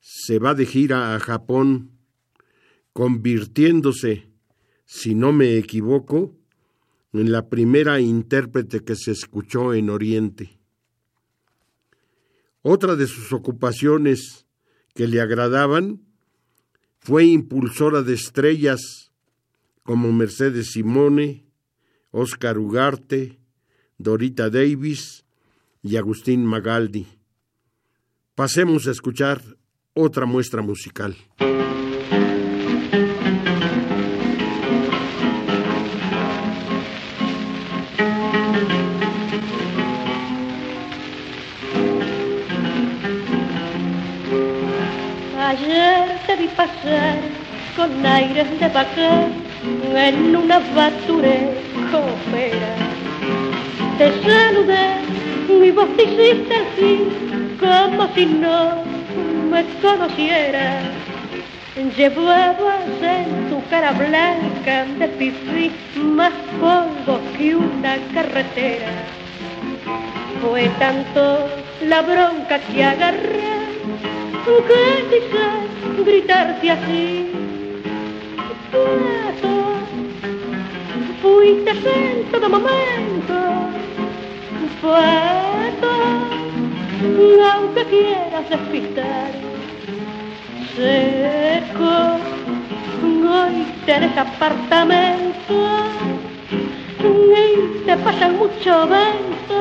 se 0.00 0.38
va 0.38 0.54
de 0.54 0.64
gira 0.64 1.14
a 1.14 1.20
Japón, 1.20 1.90
convirtiéndose, 2.92 4.28
si 4.86 5.14
no 5.14 5.32
me 5.32 5.58
equivoco, 5.58 6.39
la 7.12 7.49
primera 7.49 8.01
intérprete 8.01 8.81
que 8.81 8.94
se 8.96 9.11
escuchó 9.12 9.75
en 9.75 9.90
Oriente. 9.90 10.59
Otra 12.62 12.94
de 12.94 13.07
sus 13.07 13.33
ocupaciones 13.33 14.46
que 14.94 15.07
le 15.07 15.20
agradaban 15.20 16.03
fue 17.01 17.25
impulsora 17.25 18.03
de 18.03 18.14
estrellas 18.14 19.12
como 19.83 20.12
Mercedes 20.12 20.73
Simone, 20.73 21.46
Oscar 22.11 22.59
Ugarte, 22.59 23.38
Dorita 23.99 24.51
Davis 24.51 25.25
y 25.83 25.96
Agustín 25.96 26.44
Magaldi. 26.44 27.07
Pasemos 28.35 28.87
a 28.87 28.90
escuchar 28.90 29.42
otra 29.94 30.27
muestra 30.27 30.62
musical. 30.62 31.16
Con 47.75 48.05
aires 48.05 48.61
de 48.61 48.68
vaquero 48.68 49.29
en 49.96 50.37
una 50.37 50.59
bature. 50.75 51.55
Te 53.96 54.12
saludé, 54.23 54.96
mi 55.49 55.70
voz 55.70 55.88
te 55.96 56.03
hiciste 56.03 56.55
así, 56.55 57.09
como 57.59 58.09
si 58.14 58.27
no 58.27 58.85
me 59.51 59.64
conociera. 59.81 60.83
Llevabas 61.96 62.85
en 63.01 63.49
tu 63.49 63.66
cara 63.70 63.92
blanca 63.92 64.85
de 64.99 65.09
pifí 65.09 65.70
más 65.96 66.33
polvo 66.61 67.20
que 67.38 67.55
una 67.55 67.96
carretera. 68.12 68.92
Fue 70.42 70.68
tanto 70.79 71.49
la 71.87 72.03
bronca 72.03 72.59
que 72.59 72.85
agarré 72.85 73.60
que 74.44 74.83
quise 75.11 76.03
gritarte 76.03 76.70
así. 76.70 77.31
Pato, 78.72 79.55
fuiste 81.20 81.70
en 81.70 82.24
todo 82.31 82.48
momento. 82.48 83.37
Pato, 84.83 85.92
aunque 87.53 87.85
quieras 87.85 88.48
despistar. 88.48 89.33
Seco, 90.74 92.18
hoy 93.29 93.66
tenés 93.85 94.16
apartamento 94.16 95.57
y 97.03 97.85
te 97.85 97.96
pasan 97.98 98.38
mucho 98.38 98.88
vento 98.88 99.59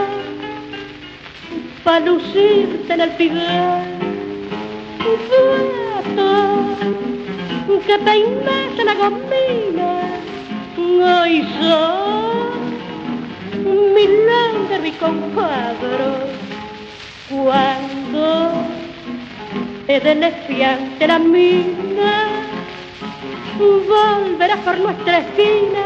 pa' 1.83 1.99
lucirte 1.99 2.93
en 2.93 3.01
el 3.01 3.09
piguel. 3.11 4.08
Beto, 4.99 6.31
que 7.87 7.97
peinas 7.99 8.75
la 8.85 8.93
gomina, 8.93 9.91
hoy 10.77 11.35
son 11.59 12.49
milagro 13.93 14.85
y 14.85 14.91
compadre. 14.91 16.07
Cuando 17.29 18.51
den 19.87 20.23
espiante 20.23 21.07
la 21.07 21.19
mina, 21.19 22.27
volverás 23.57 24.59
por 24.59 24.77
nuestra 24.79 25.19
esquina 25.19 25.85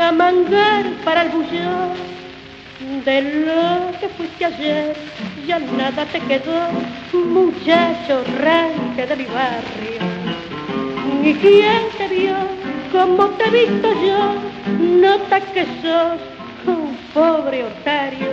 a 0.00 0.12
mangar 0.12 0.84
para 1.04 1.22
el 1.22 1.30
bullón 1.30 2.15
de 2.80 3.22
lo 3.22 3.98
que 3.98 4.08
fuiste 4.10 4.44
ayer, 4.44 4.94
ya 5.46 5.58
nada 5.58 6.04
te 6.06 6.20
quedó, 6.20 6.68
muchacho 7.12 8.22
ranque 8.38 9.06
de 9.06 9.16
mi 9.16 9.24
barrio. 9.24 10.00
¿Y 11.22 11.34
quién 11.34 11.82
te 11.96 12.08
vio 12.08 12.34
como 12.92 13.26
te 13.30 13.44
he 13.44 13.66
visto 13.66 13.88
yo? 13.92 14.34
Nota 14.78 15.40
que 15.40 15.64
sos 15.82 16.20
un 16.66 16.96
pobre 17.14 17.64
otario. 17.64 18.32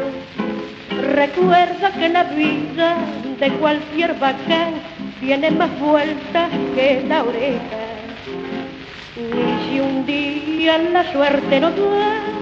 Recuerda 1.13 1.91
que 1.91 2.09
la 2.09 2.23
vida 2.23 2.97
de 3.39 3.49
cualquier 3.53 4.13
bacán 4.15 4.73
tiene 5.19 5.51
más 5.51 5.79
vueltas 5.79 6.49
que 6.75 7.03
la 7.07 7.23
oreja. 7.23 7.81
Y 9.15 9.69
si 9.69 9.79
un 9.79 10.05
día 10.05 10.77
la 10.77 11.11
suerte 11.11 11.59
no 11.59 11.71
da, 11.71 12.32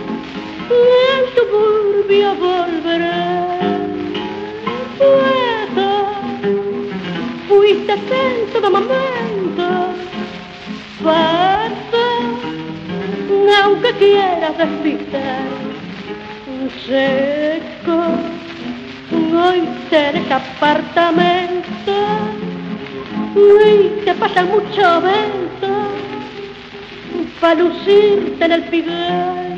el 1.17 1.25
suburbio 1.35 2.35
volverá. 2.35 3.57
Puedo, 4.97 5.89
fuiste 7.47 7.93
en 7.93 8.53
todo 8.53 8.71
momento, 8.71 9.65
falta, 11.03 12.05
aunque 13.63 13.91
quieras 13.93 14.57
despistar. 14.57 15.61
Seco, 16.85 17.97
hoy 19.35 19.67
tenés 19.89 20.31
apartamento 20.31 21.93
y 23.35 24.05
te 24.05 24.13
pasa 24.15 24.43
mucho 24.43 25.01
vento 25.01 25.41
para 27.39 27.55
lucirte 27.55 28.45
en 28.45 28.51
el 28.51 28.63
piguel. 28.63 29.50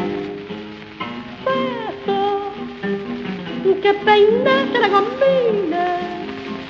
Que 3.84 3.93
peinaste 3.96 4.80
la 4.80 4.88
gomina, 4.88 5.86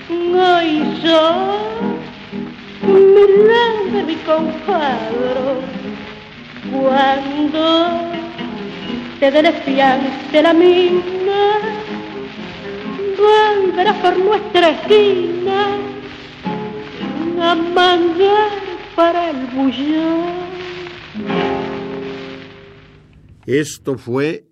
hoy 0.09 0.69
soy 1.03 3.01
milagro 3.15 4.07
mi 4.07 4.15
compadre. 4.25 5.61
Cuando 6.71 7.65
te 9.19 9.31
desfiaste 9.31 10.41
la 10.41 10.53
mina, 10.53 11.41
volverás 13.15 13.97
por 13.97 14.17
nuestra 14.17 14.69
esquina 14.71 15.67
a 17.39 17.53
mangar 17.53 18.49
para 18.95 19.29
el 19.29 19.45
bullón. 19.53 20.33
Esto 23.45 23.99
fue 23.99 24.45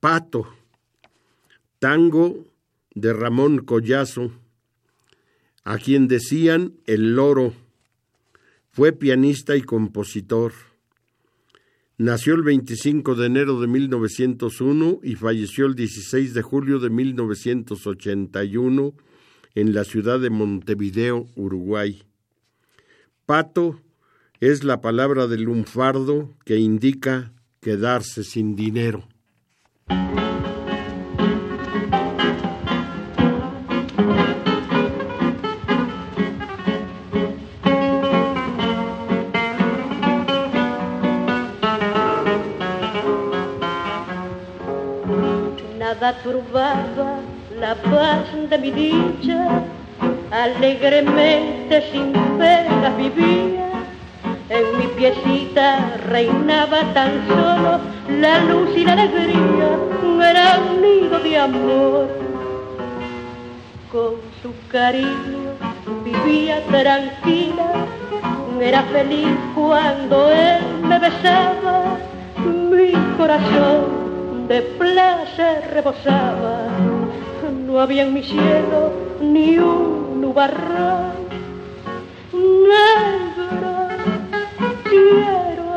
Pato, 0.00 0.57
tango 1.78 2.46
de 2.94 3.12
Ramón 3.12 3.58
Collazo, 3.58 4.32
a 5.64 5.78
quien 5.78 6.08
decían 6.08 6.74
el 6.86 7.14
loro. 7.14 7.52
Fue 8.70 8.92
pianista 8.92 9.56
y 9.56 9.62
compositor. 9.62 10.52
Nació 11.96 12.34
el 12.34 12.42
25 12.42 13.14
de 13.16 13.26
enero 13.26 13.60
de 13.60 13.66
1901 13.66 15.00
y 15.02 15.16
falleció 15.16 15.66
el 15.66 15.74
16 15.74 16.32
de 16.32 16.42
julio 16.42 16.78
de 16.78 16.90
1981 16.90 18.94
en 19.54 19.74
la 19.74 19.84
ciudad 19.84 20.20
de 20.20 20.30
Montevideo, 20.30 21.26
Uruguay. 21.34 22.04
Pato 23.26 23.80
es 24.40 24.62
la 24.62 24.80
palabra 24.80 25.26
del 25.26 25.42
lunfardo 25.42 26.32
que 26.44 26.58
indica 26.58 27.32
quedarse 27.60 28.22
sin 28.22 28.54
dinero. 28.54 29.08
La 47.58 47.74
paz 47.74 48.26
de 48.50 48.58
mi 48.58 48.70
dicha, 48.70 49.62
alegremente 50.30 51.82
sin 51.90 52.12
penas 52.12 52.96
vivía. 52.98 53.70
En 54.50 54.78
mi 54.78 54.86
piecita 54.88 55.96
reinaba 56.08 56.80
tan 56.92 57.26
solo 57.28 57.80
la 58.20 58.38
luz 58.40 58.70
y 58.76 58.84
la 58.84 58.92
alegría, 58.92 59.68
era 60.30 60.58
un 60.70 60.82
nido 60.82 61.18
de 61.18 61.38
amor. 61.38 62.08
Con 63.90 64.14
su 64.42 64.52
cariño 64.70 65.52
vivía 66.04 66.62
tranquila, 66.66 67.86
era 68.60 68.82
feliz 68.82 69.34
cuando 69.54 70.30
él 70.30 70.62
me 70.82 70.98
besaba, 70.98 71.96
mi 72.44 72.92
corazón 73.16 74.07
de 74.48 74.62
placer 74.62 75.70
rebosaba 75.74 76.68
no 77.66 77.78
había 77.80 78.02
en 78.04 78.14
mi 78.14 78.22
cielo 78.22 78.92
ni 79.20 79.58
un 79.58 80.22
nubarrón 80.22 81.12
negro. 82.32 83.88
Quiero 84.84 85.68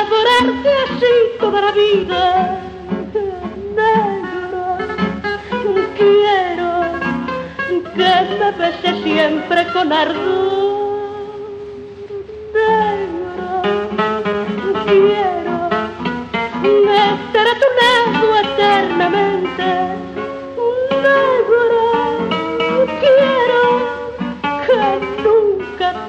adorarte 0.00 0.70
así 0.84 1.14
toda 1.38 1.60
la 1.60 1.72
vida, 1.72 2.60
negro. 3.76 4.78
Quiero 5.96 6.70
que 7.94 8.12
me 8.40 8.50
beses 8.58 9.02
siempre 9.04 9.66
con 9.72 9.92
ardor, 9.92 10.98
negro. 12.54 13.62
Quiero 14.86 15.23
estar 16.64 17.46
a 17.46 17.54
tu 17.60 17.68
lado 17.80 18.36
eternamente 18.38 19.94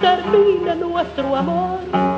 termina 0.01 0.75
nuestro 0.75 1.35
amor. 1.35 2.14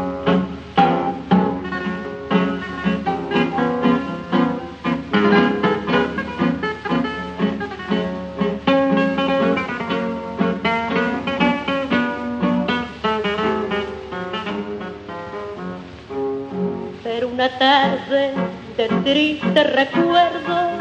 Tarde 17.49 18.33
de 18.75 18.88
triste 19.03 19.63
recuerdo, 19.63 20.71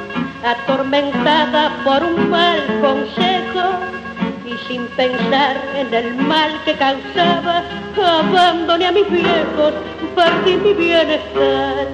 atormentada 0.44 1.70
por 1.84 2.02
un 2.02 2.30
mal 2.30 2.60
consejo, 2.80 3.96
sin 4.68 4.86
pensar 4.88 5.56
en 5.76 5.94
el 5.94 6.14
mal 6.14 6.50
que 6.64 6.74
causaba, 6.74 7.62
abandoné 7.96 8.86
a 8.86 8.92
mis 8.92 9.08
viejos, 9.10 9.74
perdí 10.14 10.56
mi 10.56 10.72
bienestar. 10.72 11.86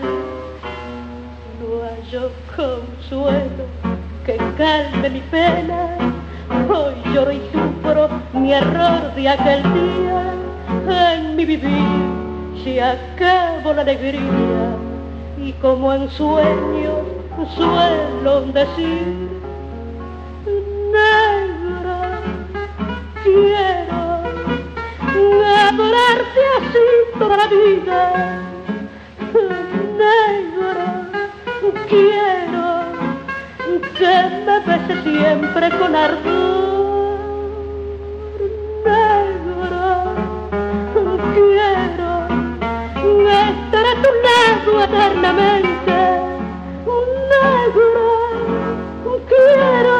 No 1.60 1.82
hallo 1.84 2.30
consuelo 2.56 3.64
que 4.24 4.36
calme 4.56 5.10
mi 5.10 5.20
pena, 5.20 5.98
hoy 6.68 6.94
lloro 7.12 7.32
y 7.32 7.42
sufro 7.52 8.08
mi 8.32 8.52
error 8.54 9.14
de 9.14 9.28
aquel 9.28 9.62
día. 9.62 10.34
En 10.88 11.36
mi 11.36 11.44
vivir 11.44 12.21
se 12.62 12.82
acabó 12.82 13.72
la 13.72 13.82
alegría 13.82 14.76
y 15.38 15.52
como 15.54 15.92
en 15.92 16.08
sueños 16.10 17.12
suelo 17.56 18.42
decir, 18.52 19.28
quiero 23.24 24.00
adorarte 25.68 26.40
así 26.58 27.18
toda 27.18 27.36
la 27.36 27.46
vida. 27.46 28.40
Negro, 29.98 30.86
quiero 31.88 32.66
que 33.98 34.14
me 34.46 34.60
beses 34.66 35.02
siempre 35.02 35.70
con 35.78 35.96
ardor. 35.96 36.51
Lado 44.64 44.84
eternamente. 44.84 45.92
Negro, 47.30 47.98
quiero 49.28 49.96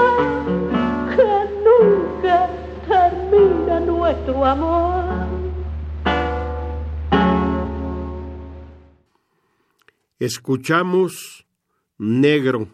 nuestro 3.87 4.45
amor. 4.45 5.03
Escuchamos 10.19 11.47
Negro. 11.99 12.69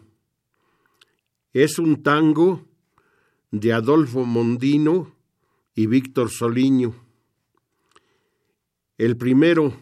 Es 1.51 1.79
un 1.79 2.03
tango 2.03 2.65
de 3.51 3.73
Adolfo 3.73 4.23
Mondino 4.23 5.15
y 5.73 5.87
Víctor 5.87 6.29
Soliño. 6.29 6.93
El 8.99 9.17
primero, 9.17 9.73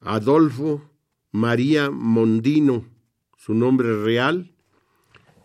Adolfo 0.00 0.87
María 1.30 1.90
Mondino, 1.90 2.86
su 3.36 3.52
nombre 3.54 4.02
real, 4.02 4.54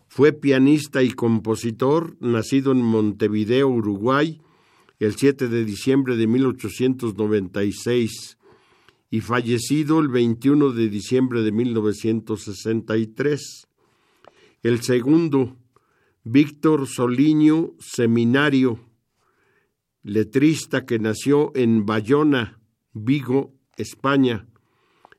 fue 0.08 0.32
pianista 0.32 1.04
y 1.04 1.12
compositor, 1.12 2.16
nacido 2.20 2.72
en 2.72 2.82
Montevideo, 2.82 3.68
Uruguay, 3.68 4.42
el 5.00 5.16
7 5.16 5.48
de 5.48 5.66
diciembre 5.66 6.16
de 6.16 6.28
1896 6.28 8.38
y 9.10 9.22
fallecido 9.22 10.00
el 10.00 10.08
21 10.08 10.72
de 10.72 10.90
diciembre 10.90 11.42
de 11.42 11.52
1963. 11.52 13.68
El 14.62 14.82
segundo, 14.82 15.58
Víctor 16.24 16.88
Soliño 16.88 17.74
Seminario, 17.80 18.80
letrista 20.04 20.86
que 20.86 21.00
nació 21.00 21.52
en 21.56 21.86
Bayona, 21.86 22.60
Vigo, 22.94 23.54
España, 23.78 24.48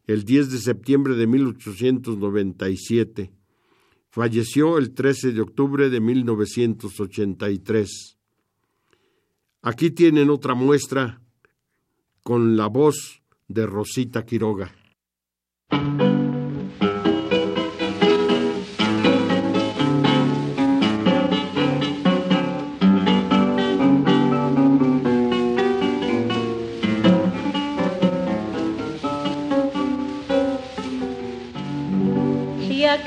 el 0.06 0.24
10 0.24 0.50
de 0.50 0.58
septiembre 0.58 1.14
de 1.14 1.26
1897. 1.26 3.32
Falleció 4.10 4.76
el 4.78 4.94
13 4.94 5.32
de 5.32 5.40
octubre 5.40 5.90
de 5.90 6.00
1983. 6.00 8.16
Aquí 9.62 9.90
tienen 9.90 10.30
otra 10.30 10.54
muestra 10.54 11.20
con 12.22 12.56
la 12.56 12.68
voz 12.68 13.22
de 13.48 13.66
Rosita 13.66 14.24
Quiroga. 14.24 14.72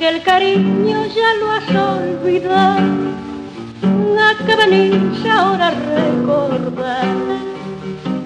Aquel 0.08 0.24
cariño 0.24 1.06
ya 1.08 1.34
lo 1.34 1.52
has 1.52 1.68
olvidado 1.68 2.78
que 4.46 4.56
venís 4.56 5.26
ahora 5.26 5.68
a 5.68 5.72
recordar, 5.72 7.18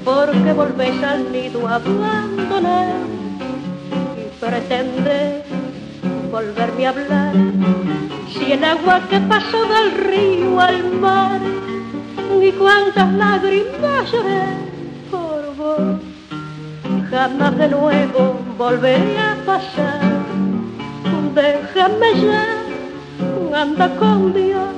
porque 0.05 0.53
volvéis 0.53 1.01
al 1.01 1.31
nido 1.31 1.67
a 1.67 1.75
abandonar 1.77 3.01
y 4.15 4.39
pretendés 4.39 5.43
volverme 6.31 6.85
a 6.85 6.89
hablar. 6.89 7.33
Si 8.31 8.51
el 8.51 8.63
agua 8.63 9.01
que 9.09 9.19
pasó 9.21 9.65
del 9.65 9.91
río 10.05 10.59
al 10.59 10.91
mar, 10.99 11.41
y 12.43 12.51
cuántas 12.51 13.11
lágrimas 13.13 14.11
lloré 14.11 14.43
por 15.09 15.55
vos, 15.55 15.99
jamás 17.09 17.57
de 17.57 17.67
nuevo 17.69 18.39
volveré 18.55 19.17
a 19.17 19.35
pasar. 19.47 20.10
Déjame 21.33 22.21
ya, 22.21 22.45
anda 23.55 23.87
con 23.95 24.33
Dios 24.33 24.75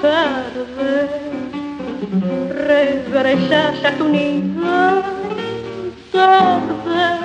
tarde 0.00 1.08
regresas 2.68 3.84
a 3.84 3.90
tu 3.98 4.08
nido 4.08 5.02
tarde 6.12 7.18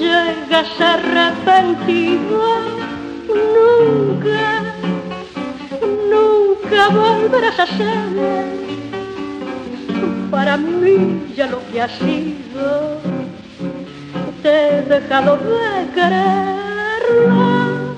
llegas 0.00 0.80
arrepentido 0.80 2.42
nunca 3.28 4.74
nunca 6.10 6.88
volverás 6.88 7.60
a 7.60 7.66
ser. 7.66 8.60
Para 10.30 10.56
mí 10.56 11.32
ya 11.36 11.46
lo 11.46 11.60
que 11.70 11.82
ha 11.82 11.88
sido 11.88 13.09
te 14.42 14.78
he 14.78 14.82
dejado 14.82 15.36
de 15.36 15.92
querer 15.94 17.02
lo 17.28 17.94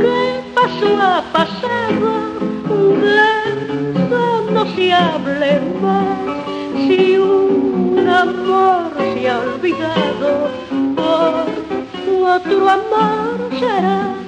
que 0.00 0.40
pasó 0.54 0.88
ha 1.00 1.22
pasado, 1.32 2.10
de 3.02 4.02
eso 4.04 4.50
no 4.50 4.64
se 4.74 4.92
hable 4.92 5.60
más. 5.82 6.18
Si 6.74 7.18
un 7.18 8.08
amor 8.08 8.92
se 8.98 9.28
ha 9.28 9.38
olvidado, 9.38 10.50
por 10.96 12.36
otro 12.36 12.68
amor 12.68 13.50
será. 13.58 14.23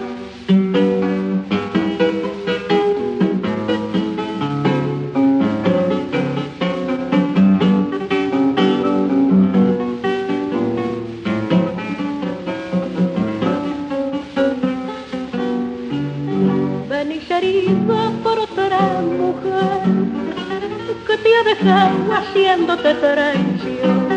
Haciéndote 22.76 22.94
traición 22.94 24.08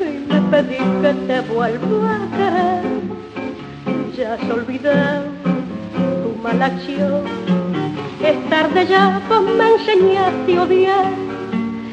y 0.00 0.32
me 0.32 0.40
pedí 0.50 0.78
que 1.02 1.12
te 1.26 1.40
vuelva 1.52 2.16
a 2.16 2.18
querer. 2.36 2.84
Ya 4.16 4.34
has 4.34 4.50
olvidado 4.50 5.24
tu 5.42 6.42
mala 6.42 6.66
acción. 6.66 7.22
Es 8.22 8.50
tarde 8.50 8.86
ya, 8.86 9.20
pues 9.28 9.40
me 9.40 9.74
enseñaste 9.74 10.56
a 10.56 10.62
odiar 10.62 11.12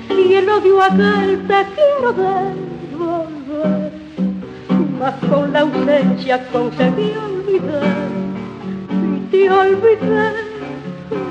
y 0.09 0.33
el 0.33 0.49
odio 0.49 0.81
aquel 0.81 1.47
te 1.47 1.65
quiero 1.75 2.13
devolver. 2.13 3.91
Mas 4.99 5.15
con 5.29 5.51
la 5.51 5.59
ausencia 5.61 6.45
conseguí 6.51 7.11
olvidar 7.11 7.83
y 9.15 9.19
te 9.31 9.49
olvidé, 9.49 10.31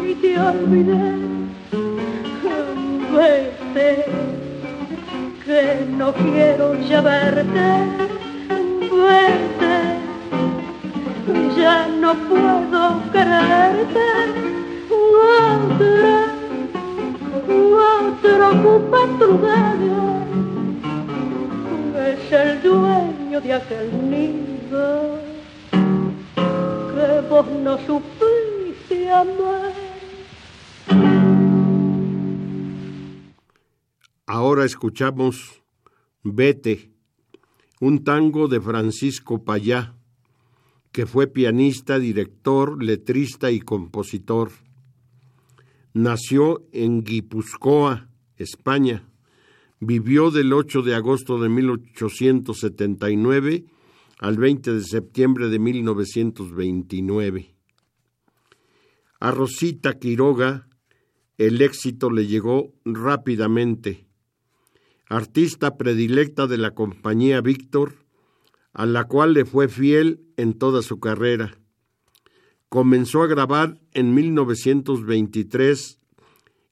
y 0.06 0.14
te 0.14 0.38
olvidé. 0.38 1.32
Vete, 3.12 4.06
que 5.44 5.86
no 5.88 6.12
quiero 6.12 6.74
ya 6.88 7.00
verte. 7.00 7.68
Vete, 8.80 9.76
ya 11.56 11.88
no 11.88 12.14
puedo 12.14 13.02
quererte. 13.12 14.06
Otra, 14.90 16.34
otro 18.08 18.50
ocupa 18.50 18.98
tu 19.18 19.26
lugar. 19.26 19.76
Es 22.06 22.32
el 22.32 22.62
dueño 22.62 23.40
de 23.40 23.52
aquel 23.54 24.10
nido 24.10 25.18
que 25.70 27.28
vos 27.28 27.46
no 27.62 27.78
supiste 27.78 29.10
amar. 29.10 29.81
Ahora 34.26 34.64
escuchamos 34.64 35.62
Vete, 36.22 36.92
un 37.80 38.04
tango 38.04 38.46
de 38.46 38.60
Francisco 38.60 39.42
Payá, 39.44 39.96
que 40.92 41.06
fue 41.06 41.26
pianista, 41.26 41.98
director, 41.98 42.80
letrista 42.82 43.50
y 43.50 43.60
compositor. 43.60 44.52
Nació 45.92 46.64
en 46.72 47.02
Guipúzcoa, 47.02 48.08
España. 48.36 49.08
Vivió 49.80 50.30
del 50.30 50.52
8 50.52 50.82
de 50.82 50.94
agosto 50.94 51.40
de 51.40 51.48
1879 51.48 53.64
al 54.20 54.36
20 54.36 54.74
de 54.74 54.84
septiembre 54.84 55.48
de 55.48 55.58
1929. 55.58 57.56
A 59.18 59.32
Rosita 59.32 59.98
Quiroga 59.98 60.68
el 61.38 61.60
éxito 61.60 62.10
le 62.10 62.26
llegó 62.26 62.72
rápidamente. 62.84 64.06
Artista 65.12 65.76
predilecta 65.76 66.46
de 66.46 66.56
la 66.56 66.70
compañía 66.70 67.42
Víctor, 67.42 67.96
a 68.72 68.86
la 68.86 69.04
cual 69.04 69.34
le 69.34 69.44
fue 69.44 69.68
fiel 69.68 70.22
en 70.38 70.54
toda 70.54 70.80
su 70.80 71.00
carrera. 71.00 71.58
Comenzó 72.70 73.22
a 73.22 73.26
grabar 73.26 73.78
en 73.92 74.14
1923. 74.14 76.00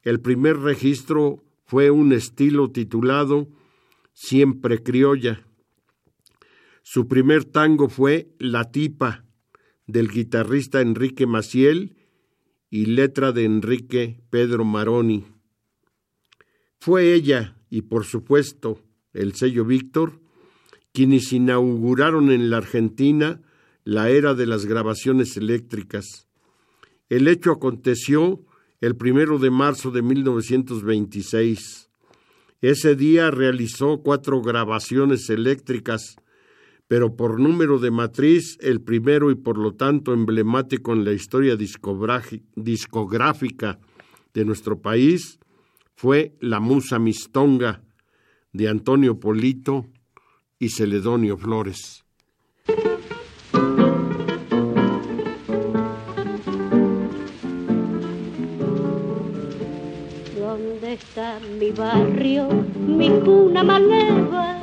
El 0.01 0.21
primer 0.21 0.57
registro 0.57 1.45
fue 1.67 1.91
un 1.91 2.15
estilo 2.15 2.71
titulado 2.71 3.47
Siempre 4.15 4.83
Criolla. 4.83 5.45
Su 6.83 7.09
primer 7.09 7.45
tango 7.45 7.91
fue 7.91 8.35
La 8.39 8.71
Tipa, 8.71 9.27
del 9.87 10.09
guitarrista 10.09 10.81
Enrique 10.81 11.27
Maciel 11.27 11.95
y 12.71 12.87
letra 12.87 13.33
de 13.33 13.45
Enrique 13.45 14.23
Pedro 14.31 14.65
Maroni. 14.65 15.27
Fue 16.79 17.13
ella, 17.13 17.60
y 17.71 17.83
por 17.83 18.05
supuesto 18.05 18.81
el 19.15 19.35
sello 19.35 19.65
Víctor, 19.65 20.21
quienes 20.93 21.33
inauguraron 21.33 22.31
en 22.31 22.51
la 22.51 22.59
Argentina 22.59 23.41
la 23.85 24.11
era 24.11 24.35
de 24.35 24.47
las 24.47 24.67
grabaciones 24.67 25.37
eléctricas. 25.37 26.29
El 27.09 27.29
hecho 27.29 27.53
aconteció 27.53 28.45
el 28.81 28.97
primero 28.97 29.39
de 29.39 29.51
marzo 29.51 29.91
de 29.91 30.03
1926. 30.03 31.91
Ese 32.61 32.95
día 32.95 33.31
realizó 33.31 34.03
cuatro 34.03 34.43
grabaciones 34.43 35.31
eléctricas, 35.31 36.17
pero 36.89 37.17
por 37.17 37.41
número 37.41 37.79
de 37.79 37.91
matriz 37.91 38.59
el 38.61 38.81
primero 38.81 39.31
y 39.31 39.35
por 39.35 39.59
lo 39.59 39.75
tanto 39.75 40.13
emblemático 40.13 40.93
en 40.93 41.05
la 41.05 41.13
historia 41.13 41.57
discográfica 41.57 43.79
de 44.35 44.45
nuestro 44.45 44.81
país 44.81 45.41
fue 46.01 46.35
La 46.41 46.61
Musa 46.61 46.99
Mistonga 46.99 47.83
de 48.55 48.71
Antonio 48.71 49.21
Polito 49.21 49.85
y 50.59 50.71
Celedonio 50.71 51.37
Flores. 51.37 52.07
¿Dónde 60.39 60.95
está 60.95 61.39
mi 61.59 61.71
barrio, 61.71 62.49
mi 62.79 63.11
cuna 63.21 63.63
maleva? 63.63 64.59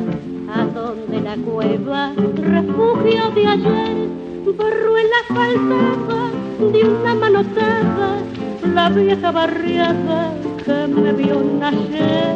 ¿A 0.50 0.65
dónde 0.65 1.21
la 1.21 1.38
cueva, 1.38 2.13
refugio 2.15 3.30
de 3.36 3.45
ayer? 3.45 4.10
Borró 4.58 4.97
en 4.97 5.06
la 5.08 6.71
de 6.71 6.89
una 6.89 7.13
manotada 7.13 8.23
la 8.73 8.89
vieja 8.89 9.32
barriada 9.32 10.46
que 10.67 10.88
me 10.88 11.13
vio 11.13 11.41
nacer 11.62 12.36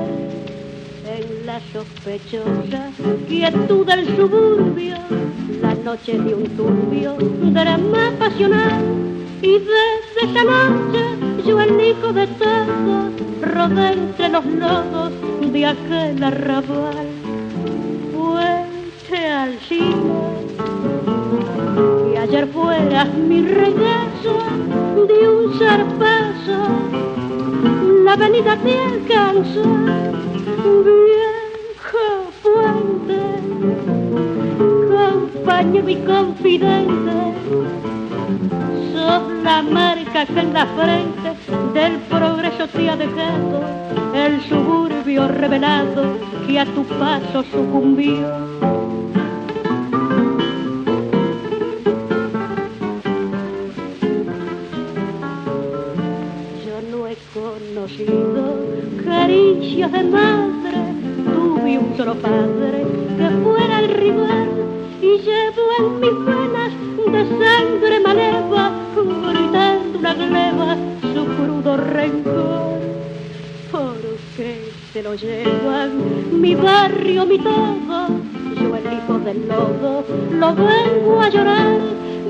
en 1.16 1.46
la 1.46 1.60
sospechosa 1.74 2.90
quietud 3.28 3.86
del 3.86 4.06
suburbio, 4.16 4.96
la 5.62 5.74
noche 5.76 6.18
de 6.18 6.34
un 6.34 6.46
turbio 6.56 7.18
drama 7.52 8.14
pasional. 8.18 8.84
Y 9.42 9.52
desde 9.60 10.22
esa 10.24 10.44
noche 10.46 11.04
yo 11.46 11.60
el 11.60 11.74
hijo 11.82 12.14
de 12.14 12.28
todos 12.28 13.12
rodé 13.42 13.88
entre 13.92 14.30
los 14.30 14.46
lodos 14.46 15.12
de 15.52 15.66
aquel 15.66 16.24
arrabal. 16.24 17.08
Fuente 18.14 19.30
al 19.30 19.60
cine 19.68 20.22
y 22.14 22.18
ayer 22.18 22.48
fuera 22.48 23.04
mi 23.04 23.42
regreso 23.42 24.34
de 25.10 25.28
un 25.28 25.60
zarpazo 25.60 27.12
la 28.04 28.14
avenida 28.14 28.58
te 28.58 28.80
alcanza 28.80 29.62
vieja 31.06 32.08
fuente 32.42 33.20
compañero 34.90 35.90
y 35.90 35.96
confidente 35.98 37.12
sos 38.92 39.44
la 39.44 39.62
marca 39.62 40.26
que 40.26 40.40
en 40.40 40.54
la 40.54 40.66
frente 40.66 41.30
del 41.74 42.00
progreso 42.10 42.68
te 42.70 42.90
ha 42.90 42.96
dejado 42.96 43.62
el 44.16 44.42
suburbio 44.50 45.28
revelado 45.28 46.18
que 46.48 46.60
a 46.60 46.66
tu 46.66 46.84
paso 46.86 47.44
sucumbió 47.52 48.51
de 59.92 60.04
madre, 60.04 60.78
tuve 61.34 61.78
un 61.78 61.98
solo 61.98 62.16
padre 62.16 62.86
que 63.18 63.30
fuera 63.44 63.80
el 63.80 63.90
rival 63.90 64.50
y 65.02 65.18
llevo 65.18 65.64
en 65.80 66.00
mis 66.00 66.26
venas 66.26 66.72
de 67.14 67.22
sangre 67.40 68.00
maleva, 68.00 68.72
gritando 68.96 70.00
una 70.00 70.14
gleba 70.14 70.78
su 71.14 71.26
crudo 71.26 71.78
rencor. 71.78 72.80
Porque 73.72 74.72
se 74.94 75.04
lo 75.04 75.16
llevan 75.16 76.42
mi 76.42 76.56
barrio, 76.56 77.26
mi 77.26 77.38
todo, 77.38 78.08
yo 78.56 78.76
el 78.76 78.94
hijo 78.94 79.20
del 79.20 79.48
lodo, 79.48 80.06
lo 80.32 80.56
vengo 80.56 81.22
a 81.22 81.30
llorar. 81.30 81.80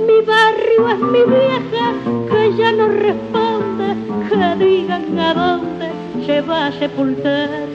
Mi 0.07 0.25
barrio 0.25 0.89
es 0.89 0.99
mi 0.99 1.23
vieja, 1.31 1.93
que 2.29 2.57
ya 2.57 2.71
no 2.71 2.87
responde, 2.87 3.95
que 4.29 4.65
digan 4.65 5.19
a 5.19 5.33
dónde 5.33 5.91
se 6.31 6.41
va 6.41 6.67
a 6.67 6.71
sepultar. 6.71 7.67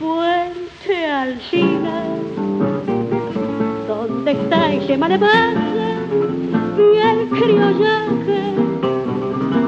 Puente 0.00 1.06
Alcina, 1.06 1.98
¿dónde 3.86 4.32
está 4.32 4.72
ese 4.72 4.98
malevaje? 4.98 5.86
Bien 6.76 7.18
criollaje, 7.38 8.40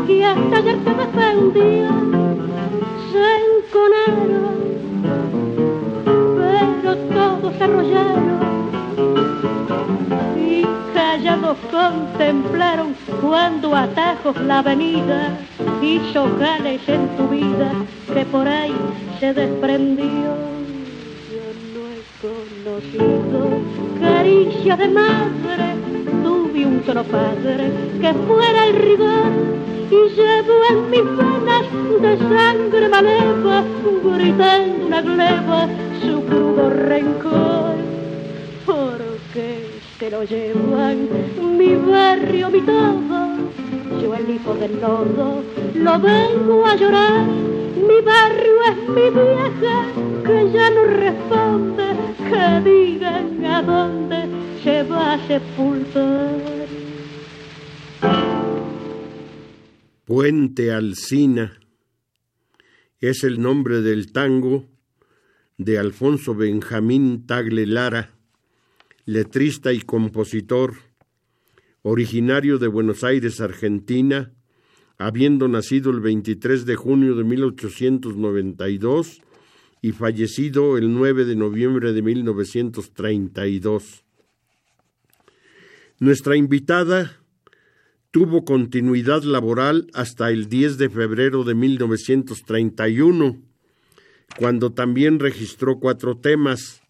que 0.07 0.25
hasta 0.25 0.57
ayer 0.57 0.79
te 0.87 0.93
defendía, 1.05 1.93
se 3.11 3.27
enconaron 3.47 4.57
todos 7.15 7.55
arrollaron 7.61 8.41
y 10.37 10.65
callados 10.93 11.59
contemplaron 11.71 12.89
cuando 13.23 13.77
atajos 13.77 14.37
la 14.43 14.59
avenida 14.59 15.39
hizo 15.87 16.29
jales 16.39 16.81
en 16.89 17.09
tu 17.17 17.29
vida 17.29 17.73
que 18.13 18.25
por 18.27 18.47
ahí 18.49 18.75
se 19.21 19.33
desprendió. 19.33 20.35
Yo 21.33 21.47
no 21.75 21.83
he 21.93 22.03
conocido 22.25 23.61
caricia 24.01 24.77
de 24.77 24.89
madre, 24.89 25.67
tuve 26.25 26.67
un 26.67 26.83
solo 26.85 27.05
padre 27.05 27.71
que 28.01 28.13
fuera 28.27 28.67
el 28.67 28.77
rigor 28.77 29.33
y 29.91 30.15
llevo 30.17 30.55
en 30.71 30.91
mis 30.91 31.05
venas 31.05 31.67
de 32.03 32.19
sangre 32.29 32.89
maleva 32.89 33.63
gritando 34.17 34.87
una 34.87 35.01
gleba 35.03 35.69
su 36.03 36.25
crudo 36.25 36.71
rencor, 36.71 37.77
porque 38.65 39.67
se 39.99 40.11
lo 40.11 40.25
llevan 40.25 41.09
mi 41.57 41.75
barrio, 41.77 42.51
mi 42.51 42.61
todo. 42.63 43.76
Yo 44.03 44.15
el 44.15 44.31
hijo 44.31 44.55
del 44.55 44.81
lodo 44.81 45.43
lo 45.75 46.01
vengo 46.01 46.67
a 46.67 46.77
llorar, 46.77 47.27
mi 47.27 48.01
barrio 48.05 48.55
es 48.71 48.89
mi 48.89 49.11
vieja 49.11 49.87
que 50.25 50.53
ya 50.53 50.71
no 50.71 50.85
responde, 50.85 51.95
que 52.29 52.71
digan 52.71 53.45
a 53.45 53.63
dónde 53.63 54.29
se 54.63 54.83
va 54.83 55.15
a 55.15 55.27
sepultar. 55.27 56.67
Puente 60.05 60.73
Alcina 60.73 61.59
es 63.01 63.25
el 63.25 63.41
nombre 63.41 63.81
del 63.81 64.13
tango 64.13 64.67
de 65.59 65.79
Alfonso 65.79 66.35
Benjamín 66.35 67.27
Tagle 67.27 67.67
Lara, 67.67 68.11
letrista 69.05 69.73
y 69.73 69.81
compositor, 69.81 70.75
originario 71.89 72.59
de 72.59 72.67
Buenos 72.67 73.05
Aires, 73.05 73.41
Argentina, 73.41 74.33
habiendo 74.99 75.47
nacido 75.47 75.93
el 75.93 76.01
23 76.01 76.67
de 76.67 76.75
junio 76.75 77.15
de 77.15 77.23
1892 77.23 79.21
y 79.83 79.93
fallecido 79.93 80.79
el 80.79 80.93
9 80.93 81.27
de 81.27 81.37
noviembre 81.37 81.93
de 81.93 82.03
1932. 82.03 84.05
Nuestra 86.01 86.35
invitada 86.35 87.21
tuvo 88.11 88.45
continuidad 88.45 89.23
laboral 89.23 89.87
hasta 89.95 90.31
el 90.31 90.49
10 90.49 90.79
de 90.79 90.91
febrero 90.91 91.45
de 91.45 91.55
1931 91.55 93.43
cuando 94.37 94.73
también 94.73 95.21
registró 95.21 95.79
cuatro 95.79 96.19
temas. 96.19 96.83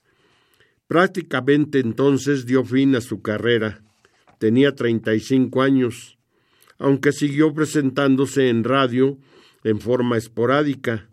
Prácticamente 0.88 1.80
entonces 1.80 2.46
dio 2.46 2.64
fin 2.64 2.96
a 2.96 3.02
su 3.02 3.20
carrera. 3.20 3.82
Tenía 4.38 4.74
35 4.74 5.62
años, 5.62 6.18
aunque 6.78 7.12
siguió 7.12 7.54
presentándose 7.54 8.48
en 8.48 8.64
radio 8.64 9.18
en 9.64 9.80
forma 9.80 10.16
esporádica. 10.16 11.08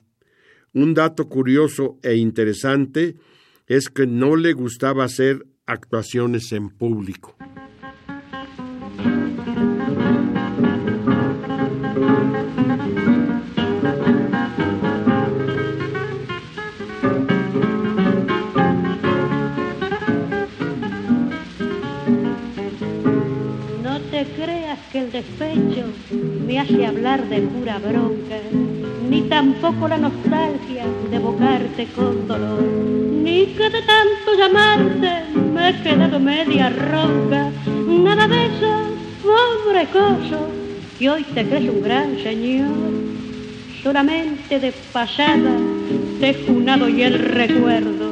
Un 0.73 0.93
dato 0.93 1.29
curioso 1.29 1.97
e 2.03 2.15
interesante 2.15 3.15
es 3.67 3.89
que 3.89 4.05
no 4.07 4.35
le 4.35 4.53
gustaba 4.53 5.05
hacer 5.05 5.45
actuaciones 5.65 6.51
en 6.51 6.69
público. 6.69 7.37
Me 26.45 26.59
hace 26.59 26.85
hablar 26.85 27.27
de 27.29 27.41
pura 27.41 27.79
bronca, 27.79 28.37
ni 29.09 29.21
tampoco 29.23 29.87
la 29.87 29.97
nostalgia 29.97 30.85
de 31.09 31.15
evocarte 31.15 31.87
con 31.95 32.27
dolor, 32.27 32.61
ni 32.61 33.47
que 33.47 33.69
de 33.69 33.81
tanto 33.81 34.37
llamarte 34.37 35.09
me 35.53 35.69
he 35.69 35.81
quedado 35.83 36.19
media 36.19 36.69
ronca, 36.69 37.51
nada 37.87 38.27
de 38.27 38.45
eso, 38.45 38.71
pobre 39.21 39.85
coso, 39.87 40.47
que 40.97 41.09
hoy 41.09 41.23
te 41.23 41.45
crees 41.45 41.69
un 41.69 41.81
gran 41.81 42.17
señor, 42.23 42.71
solamente 43.83 44.59
de 44.59 44.71
pasada 44.91 45.57
te 46.19 46.33
junado 46.45 46.89
y 46.89 47.03
el 47.03 47.19
recuerdo 47.19 48.11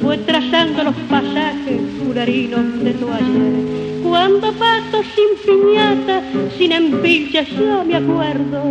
fue 0.00 0.16
trazando 0.18 0.84
los 0.84 0.94
pasajes 1.10 1.80
fularinos 1.98 2.84
de 2.84 2.92
tu 2.92 3.08
ayer 3.10 3.87
cuando 4.02 4.52
pato 4.52 5.02
sin 5.14 5.30
piñata, 5.44 6.22
sin 6.56 6.72
empillas, 6.72 7.48
yo 7.48 7.84
me 7.84 7.96
acuerdo, 7.96 8.64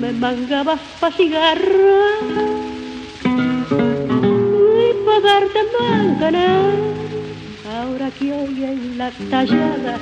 me 0.00 0.12
mangabas 0.12 0.80
pa' 1.00 1.10
cigarro 1.12 1.98
y 4.80 5.04
pa' 5.04 5.20
darte 5.20 5.60
manganar. 5.80 6.74
Ahora 7.76 8.10
que 8.10 8.32
hoy 8.32 8.64
en 8.64 8.98
la 8.98 9.10
tallada 9.30 9.98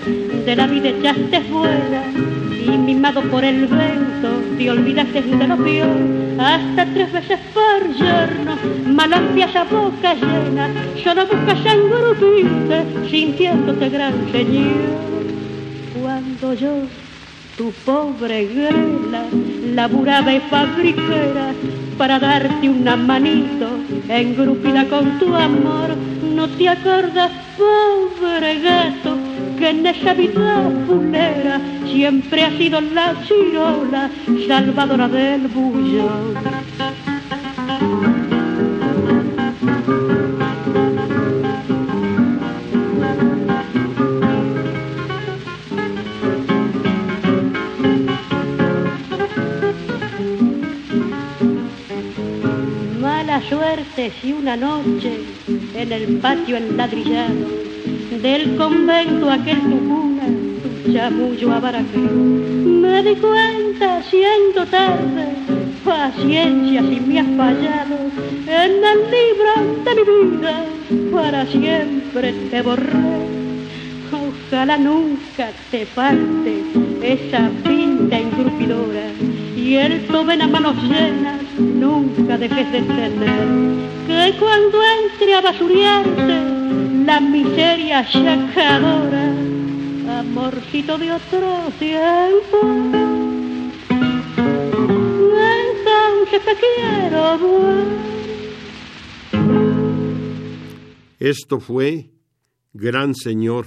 de 0.47 0.57
la 0.57 0.67
vida 0.67 0.89
echaste 0.91 1.41
fuera 1.43 2.42
y 2.67 2.79
mimado 2.79 3.23
por 3.23 3.45
el 3.45 3.67
vento 3.67 4.31
te 4.57 4.71
olvidaste 4.71 5.23
de 5.23 5.49
lo 5.49 5.57
peor 5.57 5.97
hasta 6.39 6.87
tres 6.87 7.13
veces 7.13 7.39
por 7.53 7.95
giorno 7.95 8.57
malancias 8.87 9.57
a 9.57 9.65
boca 9.65 10.15
llena 10.15 10.69
solo 11.03 11.27
buscas 11.27 11.59
engrupirte 11.67 13.11
sintiéndote 13.11 13.89
gran 13.89 14.15
señor. 14.31 15.23
Cuando 16.01 16.55
yo 16.55 16.73
tu 17.57 17.73
pobre 17.85 18.47
grela 18.47 19.25
laburaba 19.75 20.33
y 20.33 20.41
fabriquera 20.41 21.53
para 21.99 22.19
darte 22.19 22.69
una 22.69 22.97
manito 22.97 23.69
engrupida 24.09 24.85
con 24.89 25.19
tu 25.19 25.35
amor 25.35 25.97
no 26.35 26.49
te 26.49 26.69
acordas 26.69 27.31
pobre 27.59 28.61
gato 28.61 29.32
que 29.63 29.71
en 29.71 29.87
esa 29.87 30.13
vida 30.13 30.69
fulera 30.89 31.61
siempre 31.87 32.43
ha 32.43 32.51
sido 32.59 32.81
la 32.81 33.15
chirola 33.25 34.11
salvadora 34.49 35.07
del 35.07 35.47
bullón. 35.47 36.35
Mala 53.01 53.41
suerte 53.49 54.11
si 54.21 54.33
una 54.33 54.57
noche 54.57 55.21
en 55.77 55.93
el 55.93 56.19
patio 56.19 56.57
enladrillado 56.57 57.72
del 58.23 58.57
convento 58.57 59.29
aquel 59.29 59.61
tucuna, 59.63 60.27
tu 60.85 60.93
chamullo 60.93 61.53
abaraqué. 61.53 61.99
Me 61.99 63.03
di 63.03 63.17
cuenta 63.17 64.01
siendo 64.05 64.65
tarde, 64.67 65.25
paciencia 65.85 66.83
si 66.83 67.01
me 67.01 67.19
has 67.19 67.27
fallado, 67.37 67.97
en 68.47 68.73
el 68.93 69.01
libro 69.17 69.53
de 69.85 69.95
mi 69.97 70.05
vida 70.07 70.65
para 71.13 71.47
siempre 71.47 72.33
te 72.51 72.63
borré. 72.63 73.33
Ojalá 74.13 74.79
nunca 74.79 75.51
te 75.73 75.85
falte 75.85 76.63
esa 77.03 77.51
pinta 77.65 78.19
engrupidora 78.19 79.07
y 79.57 79.75
el 79.75 80.07
toben 80.07 80.43
a 80.43 80.47
manos 80.47 80.77
llenas 80.85 81.41
nunca 81.59 82.39
dejes 82.39 82.71
de 82.71 82.83
tener 82.83 83.47
que 84.07 84.39
cuando 84.39 84.79
entre 84.85 85.35
a 85.35 85.41
basuriarte 85.41 86.62
la 87.07 87.21
miseria 87.21 88.05
sacadora, 88.05 89.35
amorcito 90.21 90.99
de 90.99 91.13
otro 91.13 91.71
tiempo. 91.79 92.59
Entonces 95.65 96.45
te 96.45 96.57
quiero. 96.63 97.39
Esto 101.19 101.61
fue 101.61 102.11
Gran 102.73 103.15
Señor, 103.15 103.67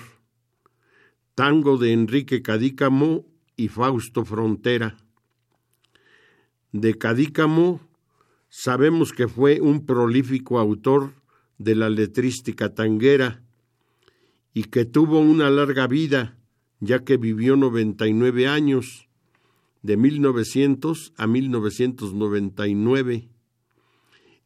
tango 1.35 1.77
de 1.77 1.93
Enrique 1.93 2.41
Cadícamo 2.41 3.25
y 3.57 3.67
Fausto 3.67 4.23
Frontera. 4.23 4.97
De 6.71 6.97
Cadícamo 6.97 7.81
sabemos 8.49 9.11
que 9.11 9.27
fue 9.27 9.59
un 9.61 9.85
prolífico 9.85 10.59
autor 10.59 11.24
de 11.57 11.75
la 11.75 11.89
letrística 11.89 12.73
tanguera 12.73 13.43
y 14.53 14.65
que 14.65 14.85
tuvo 14.85 15.19
una 15.19 15.49
larga 15.49 15.87
vida, 15.87 16.37
ya 16.79 17.03
que 17.03 17.17
vivió 17.17 17.55
99 17.55 18.47
años, 18.47 19.09
de 19.81 19.97
1900 19.97 21.13
a 21.17 21.27
1999. 21.27 23.29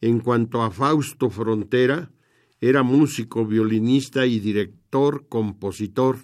En 0.01 0.19
cuanto 0.19 0.63
a 0.63 0.71
Fausto 0.71 1.29
Frontera, 1.29 2.11
era 2.59 2.83
músico, 2.83 3.45
violinista 3.45 4.25
y 4.25 4.39
director, 4.39 5.27
compositor. 5.29 6.17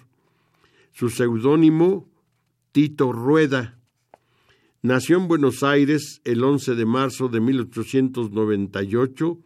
Su 0.92 1.08
seudónimo, 1.08 2.10
Tito 2.72 3.12
Rueda. 3.12 3.78
Nació 4.82 5.16
en 5.16 5.28
Buenos 5.28 5.62
Aires 5.62 6.20
el 6.24 6.44
11 6.44 6.74
de 6.74 6.84
marzo 6.84 7.28
de 7.28 7.40
1898 7.40 9.38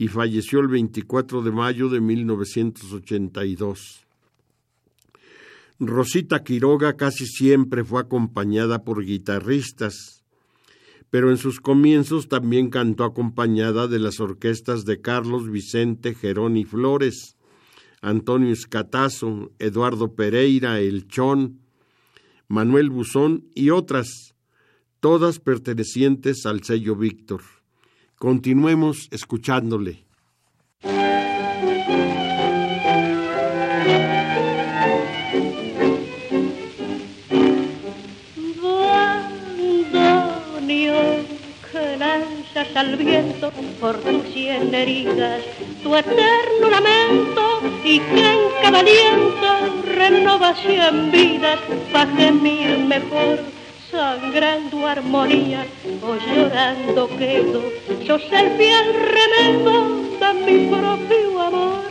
y 0.00 0.08
falleció 0.08 0.60
el 0.60 0.68
24 0.68 1.42
de 1.42 1.52
mayo 1.52 1.90
de 1.90 2.00
1982. 2.00 4.06
Rosita 5.78 6.42
Quiroga 6.42 6.96
casi 6.96 7.26
siempre 7.26 7.84
fue 7.84 8.00
acompañada 8.00 8.82
por 8.82 9.04
guitarristas, 9.04 10.24
pero 11.10 11.30
en 11.30 11.36
sus 11.36 11.60
comienzos 11.60 12.28
también 12.28 12.70
cantó 12.70 13.04
acompañada 13.04 13.88
de 13.88 13.98
las 13.98 14.20
orquestas 14.20 14.86
de 14.86 15.02
Carlos 15.02 15.50
Vicente 15.50 16.14
Geroni 16.14 16.64
Flores, 16.64 17.36
Antonio 18.00 18.54
Escatazo, 18.54 19.52
Eduardo 19.58 20.14
Pereira, 20.14 20.80
El 20.80 21.08
Chón, 21.08 21.60
Manuel 22.48 22.88
Buzón 22.88 23.50
y 23.54 23.68
otras, 23.68 24.34
todas 25.00 25.40
pertenecientes 25.40 26.46
al 26.46 26.64
sello 26.64 26.96
Víctor. 26.96 27.59
Continuemos 28.20 29.08
escuchándole. 29.12 30.04
al 42.74 42.96
viento 42.96 43.50
por 43.80 43.98
tus 44.00 44.22
cien 44.32 44.74
heridas 44.74 45.42
tu 45.82 45.96
eterno 45.96 46.70
lamento 46.70 47.62
y 47.84 47.98
que 48.00 48.32
en 48.32 48.38
cien 50.54 51.10
vidas 51.10 51.58
para 51.90 52.10
gemir 52.16 52.78
mejor 52.78 53.49
sangrando 53.90 54.86
armonía 54.86 55.66
o 56.02 56.14
llorando 56.16 57.08
quedo, 57.18 57.62
sos 58.06 58.22
el 58.32 58.50
fiel 58.56 58.86
remedio 59.16 59.76
de 60.20 60.30
mi 60.44 60.56
propio 60.68 61.40
amor. 61.40 61.90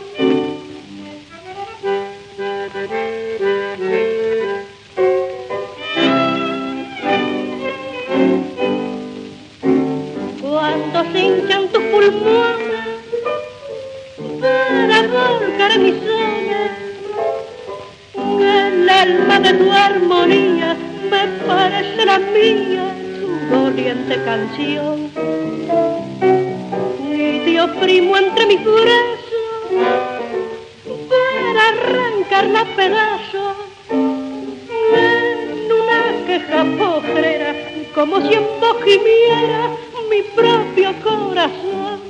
Cuando 10.40 11.12
se 11.12 11.20
hinchan 11.20 11.68
tus 11.68 11.82
pulmones 11.84 12.80
para 14.40 15.02
volcar 15.08 15.78
mis 15.78 15.99
la 22.10 22.18
mía, 22.18 22.86
tu 23.20 23.54
doliente 23.54 24.16
canción. 24.24 25.10
Y 27.14 27.38
te 27.44 27.60
oprimo 27.60 28.16
entre 28.16 28.46
mis 28.46 28.64
brazos 28.64 29.52
para 31.12 31.60
arrancarla 31.72 32.60
a 32.62 32.76
pedazos 32.76 33.56
en 33.90 35.72
una 35.80 36.26
queja 36.26 36.64
postrera, 36.78 37.54
como 37.94 38.20
si 38.22 38.36
gimiera 38.84 39.62
mi 40.10 40.22
propio 40.34 40.92
corazón. 41.04 42.09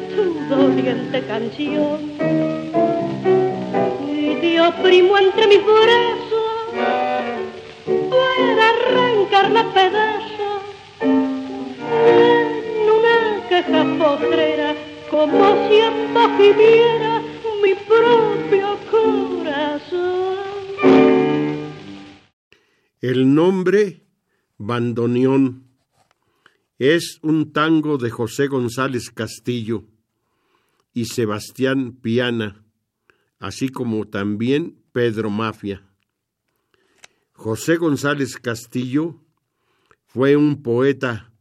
de 0.15 1.21
mi 1.21 1.21
bandoneón. 1.21 1.99
Y 4.07 4.35
te 4.41 4.61
oprimo 4.61 5.17
entre 5.17 5.47
mis 5.47 5.63
brazos 5.63 6.51
para 8.09 8.69
arrancar 8.69 9.51
pedazos 9.73 10.61
en 11.01 12.89
una 12.89 13.47
queja 13.49 13.83
postrera 13.97 14.75
como 15.09 15.67
si 15.67 15.81
gimiera 16.37 17.21
mi 17.63 17.73
propio 17.87 18.77
corazón. 18.89 20.37
El 23.01 23.33
nombre 23.33 24.05
Bandoneón 24.57 25.71
es 26.77 27.19
un 27.23 27.51
tango 27.51 27.97
de 27.97 28.09
José 28.09 28.47
González 28.47 29.09
Castillo 29.09 29.85
y 30.93 31.05
Sebastián 31.05 31.93
Piana, 32.01 32.63
así 33.39 33.69
como 33.69 34.07
también 34.07 34.77
Pedro 34.91 35.29
Mafia. 35.29 35.87
José 37.33 37.77
González 37.77 38.37
Castillo 38.37 39.15
fue 40.05 40.35
un 40.35 40.61
poeta, 40.61 41.31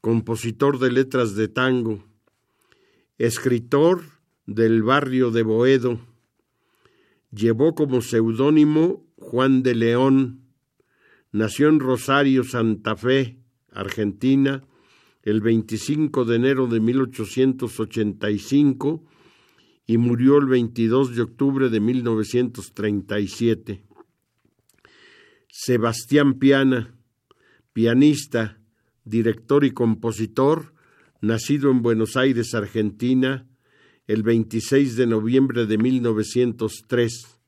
compositor 0.00 0.78
de 0.78 0.90
letras 0.90 1.34
de 1.34 1.48
tango, 1.48 2.04
escritor 3.18 4.02
del 4.46 4.82
barrio 4.82 5.30
de 5.30 5.42
Boedo. 5.42 6.00
Llevó 7.30 7.74
como 7.74 8.00
seudónimo 8.00 9.06
Juan 9.16 9.62
de 9.62 9.74
León. 9.74 10.40
Nació 11.30 11.68
en 11.68 11.80
Rosario, 11.80 12.44
Santa 12.44 12.96
Fe, 12.96 13.38
Argentina, 13.70 14.64
el 15.22 15.40
25 15.40 16.24
de 16.24 16.36
enero 16.36 16.66
de 16.66 16.80
1885 16.80 19.04
y 19.86 19.98
murió 19.98 20.38
el 20.38 20.46
22 20.46 21.14
de 21.14 21.22
octubre 21.22 21.68
de 21.68 21.78
1937. 21.80 23.84
Sebastián 25.48 26.38
Piana, 26.38 26.94
pianista, 27.72 28.60
director 29.04 29.64
y 29.64 29.72
compositor, 29.72 30.72
nacido 31.20 31.70
en 31.70 31.82
Buenos 31.82 32.16
Aires, 32.16 32.54
Argentina, 32.54 33.46
el 34.06 34.22
26 34.22 34.96
de 34.96 35.06
noviembre 35.06 35.66
de 35.66 35.76
1903, 35.78 37.40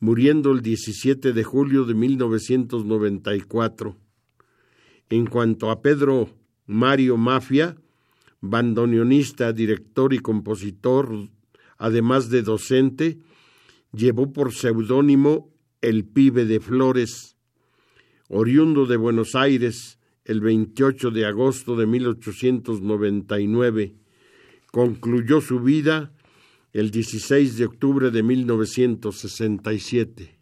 muriendo 0.00 0.52
el 0.52 0.60
17 0.60 1.32
de 1.32 1.44
julio 1.44 1.84
de 1.84 1.94
1994. 1.94 3.96
En 5.08 5.26
cuanto 5.26 5.70
a 5.70 5.82
Pedro 5.82 6.28
Mario 6.66 7.16
Mafia 7.16 7.76
bandoneonista, 8.40 9.52
director 9.52 10.14
y 10.14 10.18
compositor, 10.18 11.28
además 11.78 12.28
de 12.30 12.42
docente, 12.42 13.20
llevó 13.92 14.32
por 14.32 14.52
seudónimo 14.52 15.52
El 15.80 16.04
Pibe 16.04 16.46
de 16.46 16.60
Flores, 16.60 17.36
oriundo 18.28 18.86
de 18.86 18.96
Buenos 18.96 19.34
Aires 19.34 19.98
el 20.24 20.40
28 20.40 21.10
de 21.10 21.26
agosto 21.26 21.76
de 21.76 21.86
1899. 21.86 23.96
Concluyó 24.72 25.40
su 25.40 25.60
vida 25.60 26.12
el 26.72 26.90
16 26.90 27.56
de 27.56 27.66
octubre 27.66 28.10
de 28.10 28.24
1967. 28.24 30.35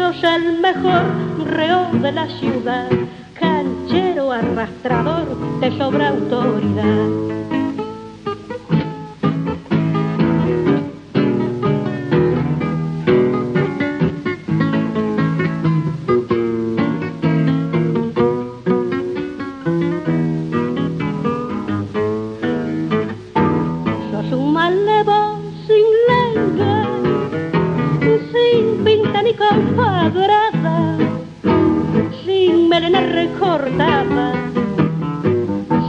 Sos 0.00 0.24
el 0.24 0.60
mejor 0.60 1.02
reo 1.44 1.90
de 1.92 2.12
la 2.12 2.26
ciudad, 2.38 2.88
canchero 3.34 4.32
arrastrador, 4.32 5.26
te 5.60 5.76
sobra 5.76 6.08
autoridad 6.08 7.40
dorada, 30.08 30.96
sin 32.24 32.68
melena 32.68 33.00
recortada, 33.00 34.32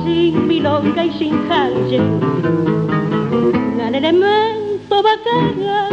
sin 0.03 0.47
milonga 0.47 1.05
y 1.05 1.11
sin 1.13 1.47
calle, 1.47 1.99
un 3.31 3.95
elemento 3.95 5.03
bacana, 5.03 5.87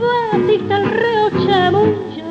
batista 0.00 0.76
al 0.76 0.90
reo 0.90 1.30
chamuyo, 1.46 2.30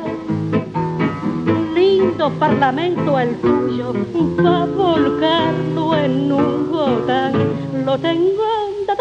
lindo 1.74 2.30
parlamento 2.38 3.18
el 3.18 3.36
tuyo, 3.36 3.94
pa' 4.42 4.66
volcarlo 4.66 5.96
en 5.96 6.32
un 6.32 6.70
gotán, 6.70 7.32
lo 7.86 7.98
tengo 7.98 8.47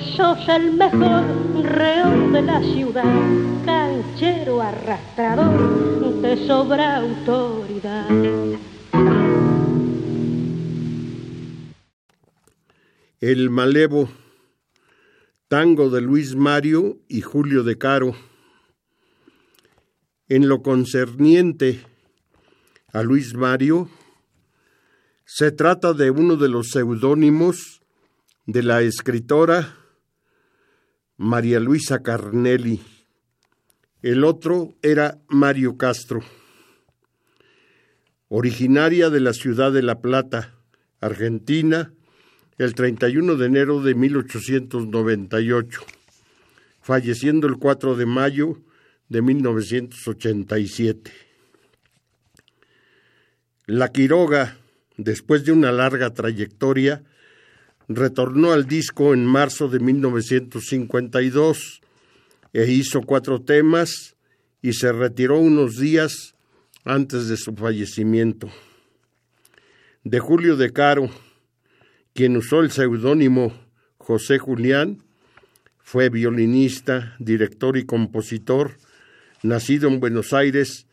Sos 0.00 0.48
el 0.48 0.74
mejor 0.74 1.24
reo 1.60 2.30
de 2.30 2.42
la 2.42 2.60
ciudad, 2.60 3.04
canchero 3.64 4.62
arrastrador, 4.62 6.20
de 6.22 6.46
sobra 6.46 6.98
autoridad. 6.98 8.08
El 13.20 13.50
malevo 13.50 14.08
Tango 15.48 15.90
de 15.90 16.00
Luis 16.00 16.36
Mario 16.36 16.98
y 17.08 17.22
Julio 17.22 17.64
de 17.64 17.76
Caro. 17.76 18.14
En 20.28 20.48
lo 20.48 20.62
concerniente 20.62 21.84
a 22.92 23.02
Luis 23.02 23.34
Mario, 23.34 23.88
se 25.24 25.50
trata 25.50 25.92
de 25.92 26.12
uno 26.12 26.36
de 26.36 26.48
los 26.48 26.68
seudónimos 26.68 27.80
de 28.46 28.62
la 28.62 28.82
escritora 28.82 29.77
María 31.20 31.58
Luisa 31.58 32.00
Carnelli. 32.04 32.80
El 34.02 34.22
otro 34.22 34.76
era 34.82 35.18
Mario 35.28 35.76
Castro, 35.76 36.22
originaria 38.28 39.10
de 39.10 39.18
la 39.18 39.32
ciudad 39.32 39.72
de 39.72 39.82
La 39.82 40.00
Plata, 40.00 40.54
Argentina, 41.00 41.92
el 42.56 42.76
31 42.76 43.34
de 43.34 43.46
enero 43.46 43.82
de 43.82 43.96
1898, 43.96 45.80
falleciendo 46.80 47.48
el 47.48 47.56
4 47.56 47.96
de 47.96 48.06
mayo 48.06 48.62
de 49.08 49.20
1987. 49.20 51.12
La 53.66 53.88
Quiroga, 53.88 54.56
después 54.96 55.44
de 55.44 55.50
una 55.50 55.72
larga 55.72 56.14
trayectoria, 56.14 57.02
retornó 57.88 58.52
al 58.52 58.66
disco 58.66 59.14
en 59.14 59.24
marzo 59.24 59.68
de 59.68 59.80
1952 59.80 61.80
e 62.52 62.70
hizo 62.70 63.00
cuatro 63.02 63.42
temas 63.42 64.14
y 64.62 64.74
se 64.74 64.92
retiró 64.92 65.38
unos 65.38 65.78
días 65.78 66.34
antes 66.84 67.28
de 67.28 67.36
su 67.36 67.54
fallecimiento. 67.54 68.48
De 70.04 70.20
Julio 70.20 70.56
de 70.56 70.72
Caro, 70.72 71.10
quien 72.14 72.36
usó 72.36 72.60
el 72.60 72.70
seudónimo 72.70 73.52
José 73.98 74.38
Julián, 74.38 75.02
fue 75.78 76.10
violinista, 76.10 77.16
director 77.18 77.78
y 77.78 77.84
compositor, 77.84 78.76
nacido 79.42 79.88
en 79.88 80.00
Buenos 80.00 80.34
Aires 80.34 80.86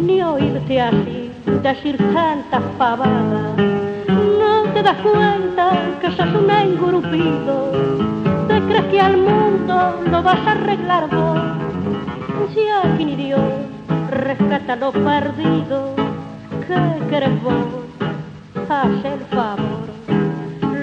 ni 0.00 0.22
oírte 0.22 0.80
así 0.80 1.30
decir 1.62 1.96
tantas 2.12 2.62
pavadas. 2.78 3.56
No 4.38 4.62
te 4.72 4.82
das 4.82 4.96
cuenta 4.98 5.70
que 6.00 6.10
sos 6.12 6.34
un 6.34 6.50
engrupido, 6.50 7.72
te 8.48 8.60
crees 8.60 8.84
que 8.90 9.00
al 9.00 9.16
mundo 9.16 10.00
lo 10.10 10.22
vas 10.22 10.46
a 10.46 10.52
arreglar 10.52 11.08
vos. 11.08 11.38
Si 12.54 12.60
aquí 12.68 13.04
ni 13.04 13.16
Dios 13.16 13.40
rescata 14.10 14.76
lo 14.76 14.92
perdido, 14.92 15.94
¿qué 16.66 17.06
querés 17.10 17.42
vos? 17.42 17.66
Haz 18.68 19.04
el 19.04 19.20
favor. 19.34 19.84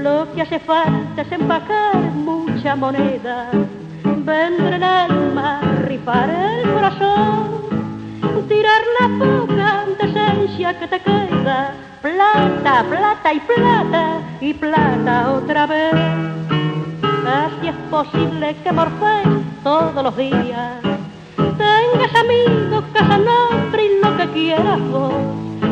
Lo 0.01 0.25
que 0.33 0.41
hace 0.41 0.57
falta 0.59 1.21
es 1.21 1.31
empacar 1.31 1.95
mucha 1.95 2.75
moneda, 2.75 3.51
vender 4.03 4.73
el 4.73 4.83
alma, 4.83 5.61
rifar 5.85 6.27
el 6.27 6.73
corazón, 6.73 7.49
tirar 8.47 8.81
la 8.99 9.07
poca 9.19 9.85
decencia 9.99 10.79
que 10.79 10.87
te 10.87 10.99
queda, 11.01 11.73
plata, 12.01 12.83
plata 12.89 13.33
y 13.33 13.39
plata 13.41 14.21
y 14.39 14.53
plata 14.55 15.33
otra 15.33 15.67
vez. 15.67 15.93
Así 15.93 17.67
es 17.67 17.75
posible 17.91 18.55
que 18.63 18.71
morfes 18.71 19.27
todos 19.63 20.03
los 20.03 20.17
días, 20.17 20.81
tengas 21.35 22.15
amigos, 22.15 22.83
casa, 22.91 23.19
nombre 23.19 23.85
y 23.85 24.03
lo 24.03 24.17
que 24.17 24.27
quieras 24.31 24.79
vos. 24.89 25.13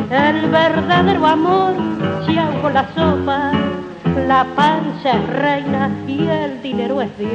El 0.08 0.48
verdadero 0.50 1.26
amor 1.26 1.74
si 2.26 2.38
hago 2.38 2.70
la 2.70 2.86
sopa 2.94 3.52
la 4.26 4.44
panza 4.56 5.10
es 5.10 5.26
reina 5.28 5.90
y 6.06 6.26
el 6.26 6.62
dinero 6.62 7.00
es 7.00 7.18
Dios. 7.18 7.30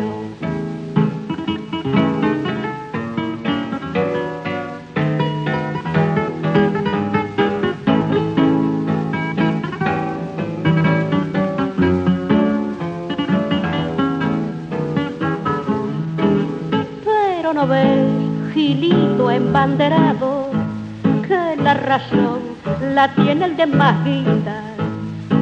Pero 17.04 17.54
no 17.54 17.68
ves, 17.68 18.54
Gilito 18.54 19.32
embanderado, 19.32 20.50
que 21.28 21.62
la 21.62 21.74
razón 21.74 22.40
la 22.94 23.14
tiene 23.16 23.46
el 23.46 23.58
de 23.58 23.66
más 23.66 24.04
vida, 24.04 24.62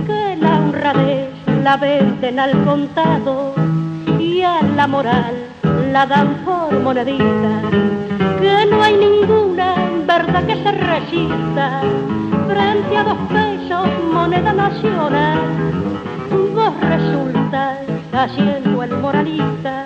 que 0.05 0.35
la 0.37 0.59
honradez 0.59 1.32
la 1.64 1.78
venden 1.78 2.39
al 2.39 2.51
contado 2.66 3.53
y 4.20 4.41
a 4.41 4.61
la 4.61 4.86
moral 4.86 5.34
la 5.93 6.05
dan 6.05 6.36
por 6.43 6.78
monedita. 6.82 7.61
Que 8.41 8.66
no 8.70 8.84
hay 8.84 8.97
ninguna 8.97 9.76
verdad 10.05 10.45
que 10.45 10.61
se 10.61 10.72
resista 10.72 11.82
frente 12.47 12.97
a 12.97 13.03
dos 13.05 13.18
pesos 13.30 13.88
moneda 14.11 14.51
nacional. 14.51 15.39
Vos 16.53 16.74
resultas 16.82 17.78
haciendo 18.11 18.84
el 18.84 18.97
moralista 18.97 19.86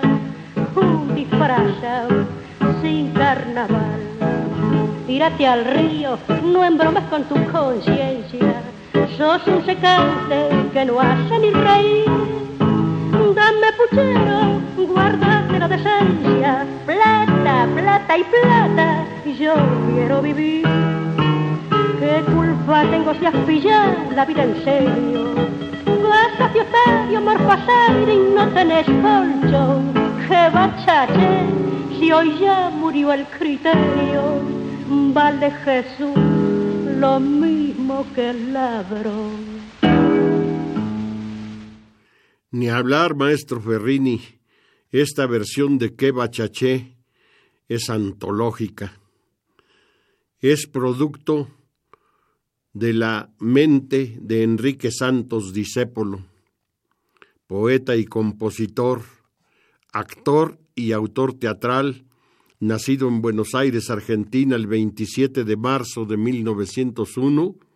un 0.76 1.14
disfrazado 1.14 2.26
sin 2.82 3.12
carnaval. 3.12 4.00
Tírate 5.06 5.46
al 5.46 5.64
río, 5.64 6.18
no 6.44 6.66
embromes 6.66 7.04
con 7.04 7.24
tu 7.26 7.36
conciencia 7.52 8.47
sos 9.18 9.48
un 9.48 9.66
secante 9.66 10.50
que 10.74 10.86
no 10.86 11.00
hace 11.00 11.40
ni 11.40 11.50
reír. 11.50 12.06
Dame 13.36 13.70
puchero, 13.78 14.62
guardate 14.94 15.60
la 15.60 15.68
decencia, 15.68 16.66
plata, 16.86 17.68
plata 17.76 18.18
y 18.18 18.24
plata, 18.24 19.06
yo 19.40 19.54
quiero 19.94 20.22
vivir. 20.22 20.68
¿Qué 22.00 22.24
culpa 22.32 22.84
tengo 22.92 23.14
si 23.16 23.26
has 23.26 23.36
pillado 23.48 23.94
la 24.16 24.26
vida 24.26 24.44
en 24.44 24.64
serio? 24.64 25.36
Vas 26.04 26.40
a 26.40 26.50
fiestario, 26.50 27.22
morfas 27.22 27.68
aire 27.90 28.14
y 28.14 28.36
no 28.36 28.48
tenés 28.50 28.86
colchón. 28.86 29.94
¡Qué 30.28 30.50
bachache! 30.54 31.46
Si 32.00 32.12
hoy 32.12 32.38
ya 32.40 32.70
murió 32.70 33.14
el 33.14 33.26
criterio, 33.26 34.42
vale 35.14 35.52
Jesús 35.64 36.18
lo 37.00 37.20
que 38.14 38.30
el. 38.30 38.58
Ni 42.52 42.70
hablar, 42.70 43.16
maestro 43.16 43.62
Ferrini, 43.62 44.22
esta 44.92 45.26
versión 45.26 45.78
de 45.78 45.96
Que 45.96 46.12
Bachaché 46.12 46.98
es 47.70 47.90
antológica. 47.90 48.94
Es 50.40 50.68
producto 50.68 51.48
de 52.74 52.94
la 52.94 53.30
mente 53.40 54.18
de 54.20 54.44
Enrique 54.44 54.92
Santos 54.92 55.54
Discépolo, 55.54 56.26
poeta 57.48 57.96
y 57.96 58.06
compositor, 58.06 59.04
actor 59.94 60.60
y 60.76 60.92
autor 60.92 61.36
teatral, 61.36 62.04
nacido 62.60 63.08
en 63.08 63.22
Buenos 63.22 63.56
Aires, 63.56 63.90
Argentina, 63.90 64.58
el 64.58 64.68
27 64.68 65.46
de 65.46 65.56
marzo 65.56 66.06
de 66.06 66.18
1901 66.18 67.67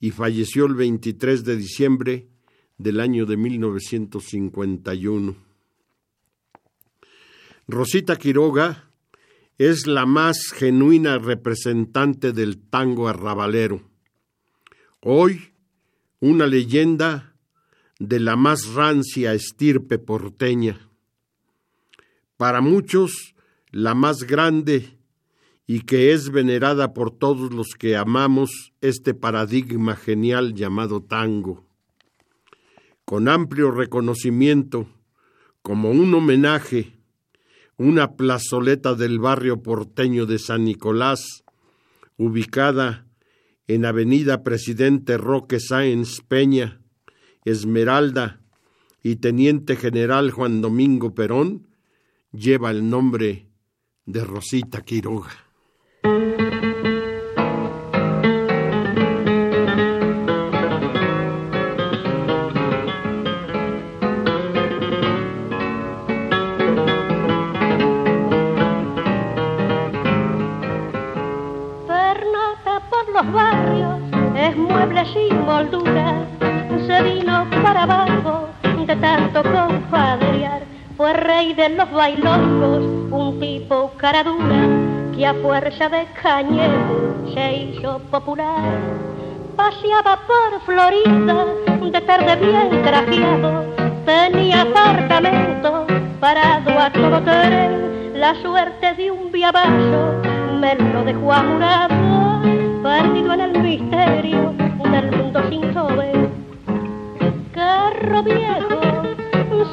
y 0.00 0.10
falleció 0.10 0.64
el 0.64 0.74
23 0.74 1.44
de 1.44 1.56
diciembre 1.56 2.26
del 2.78 3.00
año 3.00 3.26
de 3.26 3.36
1951. 3.36 5.36
Rosita 7.68 8.16
Quiroga 8.16 8.90
es 9.58 9.86
la 9.86 10.06
más 10.06 10.52
genuina 10.54 11.18
representante 11.18 12.32
del 12.32 12.58
tango 12.58 13.08
arrabalero. 13.08 13.82
Hoy, 15.00 15.52
una 16.18 16.46
leyenda 16.46 17.36
de 17.98 18.20
la 18.20 18.36
más 18.36 18.72
rancia 18.72 19.34
estirpe 19.34 19.98
porteña. 19.98 20.88
Para 22.38 22.62
muchos, 22.62 23.34
la 23.70 23.94
más 23.94 24.24
grande 24.24 24.99
y 25.72 25.82
que 25.82 26.12
es 26.12 26.32
venerada 26.32 26.92
por 26.92 27.12
todos 27.12 27.54
los 27.54 27.76
que 27.78 27.96
amamos 27.96 28.72
este 28.80 29.14
paradigma 29.14 29.94
genial 29.94 30.52
llamado 30.52 31.00
tango. 31.00 31.64
Con 33.04 33.28
amplio 33.28 33.70
reconocimiento, 33.70 34.88
como 35.62 35.92
un 35.92 36.12
homenaje, 36.12 36.98
una 37.76 38.16
plazoleta 38.16 38.96
del 38.96 39.20
barrio 39.20 39.62
porteño 39.62 40.26
de 40.26 40.40
San 40.40 40.64
Nicolás, 40.64 41.44
ubicada 42.16 43.06
en 43.68 43.84
Avenida 43.84 44.42
Presidente 44.42 45.18
Roque 45.18 45.60
Sáenz 45.60 46.20
Peña, 46.26 46.80
Esmeralda 47.44 48.40
y 49.04 49.16
Teniente 49.16 49.76
General 49.76 50.32
Juan 50.32 50.62
Domingo 50.62 51.14
Perón, 51.14 51.68
lleva 52.32 52.72
el 52.72 52.90
nombre 52.90 53.46
de 54.04 54.24
Rosita 54.24 54.80
Quiroga. 54.80 55.49
Sin 75.06 75.44
moldura, 75.44 76.14
se 76.86 77.02
vino 77.02 77.46
para 77.62 77.84
abajo 77.84 78.48
de 78.86 78.96
tanto 78.96 79.42
compadrear, 79.42 80.62
fue 80.96 81.12
rey 81.12 81.54
de 81.54 81.70
los 81.70 81.90
bailongos, 81.90 82.82
un 83.10 83.40
tipo 83.40 83.92
cara 83.96 84.24
dura, 84.24 84.66
que 85.14 85.26
a 85.26 85.34
fuerza 85.34 85.88
de 85.88 86.06
cañero 86.20 87.14
se 87.32 87.54
hizo 87.54 87.98
popular. 88.10 88.78
Paseaba 89.56 90.18
por 90.26 90.60
Florida, 90.66 91.46
de 91.80 92.00
tarde 92.00 92.36
bien 92.36 92.82
trajeado, 92.82 93.64
tenía 94.04 94.62
apartamento 94.62 95.86
parado 96.20 96.78
a 96.78 96.90
todo 96.90 97.22
tren, 97.22 98.12
la 98.20 98.34
suerte 98.42 98.94
de 98.94 99.10
un 99.10 99.32
viabazo 99.32 100.20
me 100.58 100.74
lo 100.74 101.04
dejó 101.04 101.32
amurado, 101.32 102.42
perdido 102.82 103.32
en 103.34 103.40
el 103.40 103.62
misterio 103.62 104.59
del 104.88 105.10
mundo 105.16 105.42
sin 105.48 105.74
joven. 105.74 106.30
Carro 107.52 108.22
viejo, 108.22 108.80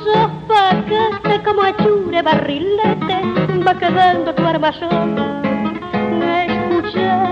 sos 0.03 0.31
paquete 0.47 1.43
como 1.43 1.65
hechure 1.65 2.21
barrilete, 2.21 3.17
va 3.65 3.73
quedando 3.77 4.33
tu 4.33 4.45
armazón. 4.45 5.15
Escucha 6.47 7.29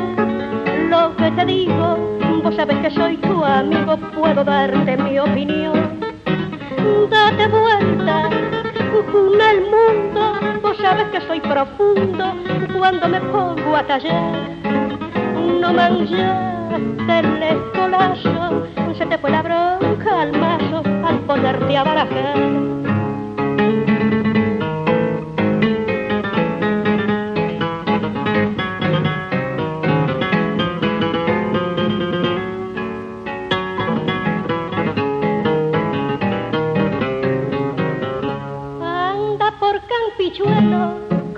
lo 0.89 1.15
que 1.17 1.31
te 1.31 1.45
digo, 1.45 2.17
vos 2.43 2.55
sabes 2.55 2.77
que 2.77 2.91
soy 2.91 3.17
tu 3.17 3.43
amigo, 3.43 3.97
puedo 4.15 4.43
darte 4.43 4.97
mi 4.97 5.19
opinión. 5.19 5.99
Date 7.09 7.47
vuelta, 7.47 8.29
Una 9.13 9.51
el 9.51 9.61
mundo, 9.61 10.39
vos 10.61 10.77
sabes 10.77 11.05
que 11.11 11.21
soy 11.21 11.39
profundo 11.41 12.33
cuando 12.77 13.07
me 13.07 13.19
pongo 13.21 13.75
a 13.75 13.83
tallar. 13.83 14.33
No 15.59 15.73
manchaste 15.73 16.54
el 17.09 17.43
escolazo, 17.43 18.67
se 18.97 19.05
te 19.05 19.17
fue 19.17 19.29
la 19.29 19.41
bronca 19.41 20.21
al 20.21 20.31
mazo 20.37 20.81
al 21.05 21.19
ponerte 21.19 21.77
a 21.77 21.83
barajar. 21.83 22.65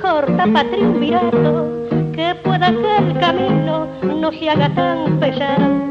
corta 0.02 0.46
triunvirato, 0.72 1.67
no 4.28 4.38
se 4.38 4.50
haga 4.50 4.70
tan 4.76 5.20
pesado. 5.22 5.88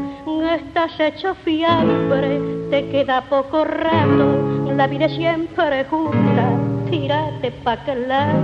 Estás 0.55 0.99
hecho 0.99 1.33
fiambre, 1.43 2.39
te 2.69 2.87
queda 2.89 3.21
poco 3.21 3.63
rato, 3.65 4.71
la 4.75 4.85
vida 4.85 5.09
siempre 5.09 5.83
junta, 5.85 6.45
tírate 6.87 7.51
pa' 7.63 7.77
que 7.77 7.95
lado. 7.95 8.39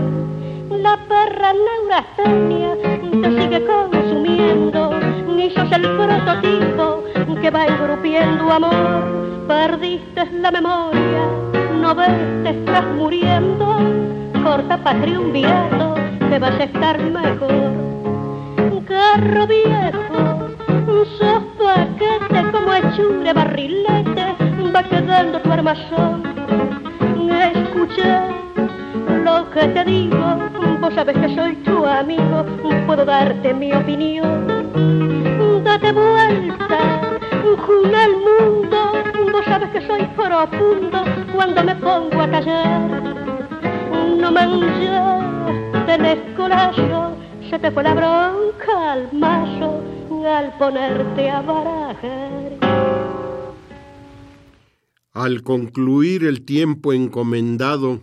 La 0.72 0.98
perra 1.08 1.54
neurastenia 1.54 2.76
te 3.22 3.42
sigue 3.42 3.66
consumiendo, 3.68 5.00
ni 5.28 5.52
sos 5.52 5.72
el 5.72 5.84
prototipo 5.96 7.04
que 7.40 7.52
va 7.52 7.68
engrupiendo 7.68 8.52
amor. 8.52 9.46
Perdiste 9.48 10.26
la 10.42 10.50
memoria, 10.50 11.24
no 11.80 11.94
ves, 11.94 12.44
te 12.44 12.50
estás 12.50 12.86
muriendo 12.96 13.78
corta 14.44 14.78
pa' 14.78 14.96
triunvirato, 15.02 15.96
que 16.30 16.40
vas 16.40 16.60
a 16.60 16.64
estar 16.64 17.00
mejor. 17.00 17.93
Carro 18.88 19.48
viejo, 19.48 20.50
sos 21.18 21.44
paquete 21.58 22.52
como 22.52 22.74
hechure 22.74 23.34
barrilete, 23.34 24.36
va 24.76 24.84
quedando 24.84 25.40
tu 25.40 25.52
armazón. 25.52 26.24
Escucha 27.56 28.28
lo 29.24 29.50
que 29.52 29.68
te 29.68 29.84
digo, 29.86 30.38
vos 30.82 30.94
sabes 30.94 31.18
que 31.18 31.36
soy 31.36 31.56
tu 31.58 31.86
amigo, 31.86 32.46
puedo 32.86 33.06
darte 33.06 33.54
mi 33.54 33.74
opinión. 33.74 34.48
Date 35.64 35.92
vuelta, 35.92 37.02
junto 37.66 37.98
al 37.98 38.12
mundo, 38.12 38.94
vos 39.32 39.46
sabes 39.46 39.70
que 39.70 39.82
soy 39.88 40.04
profundo 40.16 41.04
cuando 41.34 41.64
me 41.64 41.76
pongo 41.76 42.22
a 42.22 42.28
callar 42.30 43.14
no 44.24 44.32
del 45.86 46.06
escolazo, 46.06 47.18
te 47.60 47.68
al 50.26 50.58
ponerte 50.58 51.30
a 51.30 51.42
barajar. 51.42 52.60
Al 55.12 55.44
concluir 55.44 56.24
el 56.24 56.44
tiempo 56.46 56.94
encomendado 56.94 58.02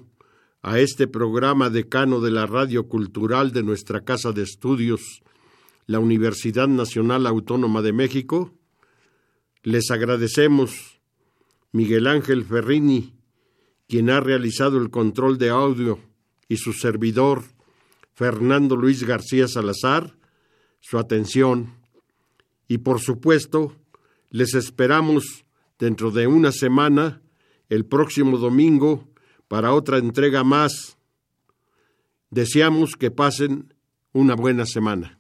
a 0.63 0.79
este 0.79 1.09
programa 1.09 1.71
decano 1.71 2.21
de 2.21 2.31
la 2.31 2.47
Radio 2.47 2.87
Cultural 2.87 3.53
de 3.53 3.63
nuestra 3.63 4.03
Casa 4.03 4.33
de 4.33 4.43
Estudios, 4.43 5.23
la 5.87 5.99
Universidad 5.99 6.69
Nacional 6.69 7.27
Autónoma 7.27 7.83
de 7.83 7.93
México, 7.93 8.53
les 9.63 9.91
agradecemos 9.91 11.01
Miguel 11.73 12.07
Ángel 12.07 12.45
Ferrini, 12.45 13.15
quien 13.89 14.11
ha 14.11 14.21
realizado 14.21 14.79
el 14.79 14.91
control 14.91 15.39
de 15.39 15.51
audio 15.51 15.99
y 16.49 16.59
su 16.59 16.73
servidor, 16.73 17.43
Fernando 18.21 18.77
Luis 18.77 19.03
García 19.03 19.49
Salazar, 19.49 20.15
su 20.79 20.99
atención 20.99 21.73
y 22.69 22.77
por 22.77 23.01
supuesto 23.01 23.75
les 24.29 24.53
esperamos 24.53 25.47
dentro 25.79 26.11
de 26.11 26.27
una 26.27 26.53
semana, 26.53 27.23
el 27.71 27.87
próximo 27.87 28.37
domingo, 28.37 29.09
para 29.49 29.73
otra 29.73 29.97
entrega 29.97 30.45
más. 30.45 30.99
Deseamos 32.29 32.95
que 32.97 33.11
pasen 33.11 33.73
una 34.13 34.35
buena 34.35 34.67
semana. 34.67 35.19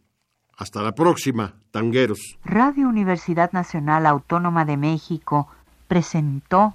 Hasta 0.55 0.82
la 0.82 0.94
próxima, 0.94 1.55
tangueros. 1.70 2.36
Radio 2.44 2.86
Universidad 2.86 3.51
Nacional 3.53 4.05
Autónoma 4.05 4.66
de 4.66 4.76
México 4.76 5.48
presentó 5.88 6.74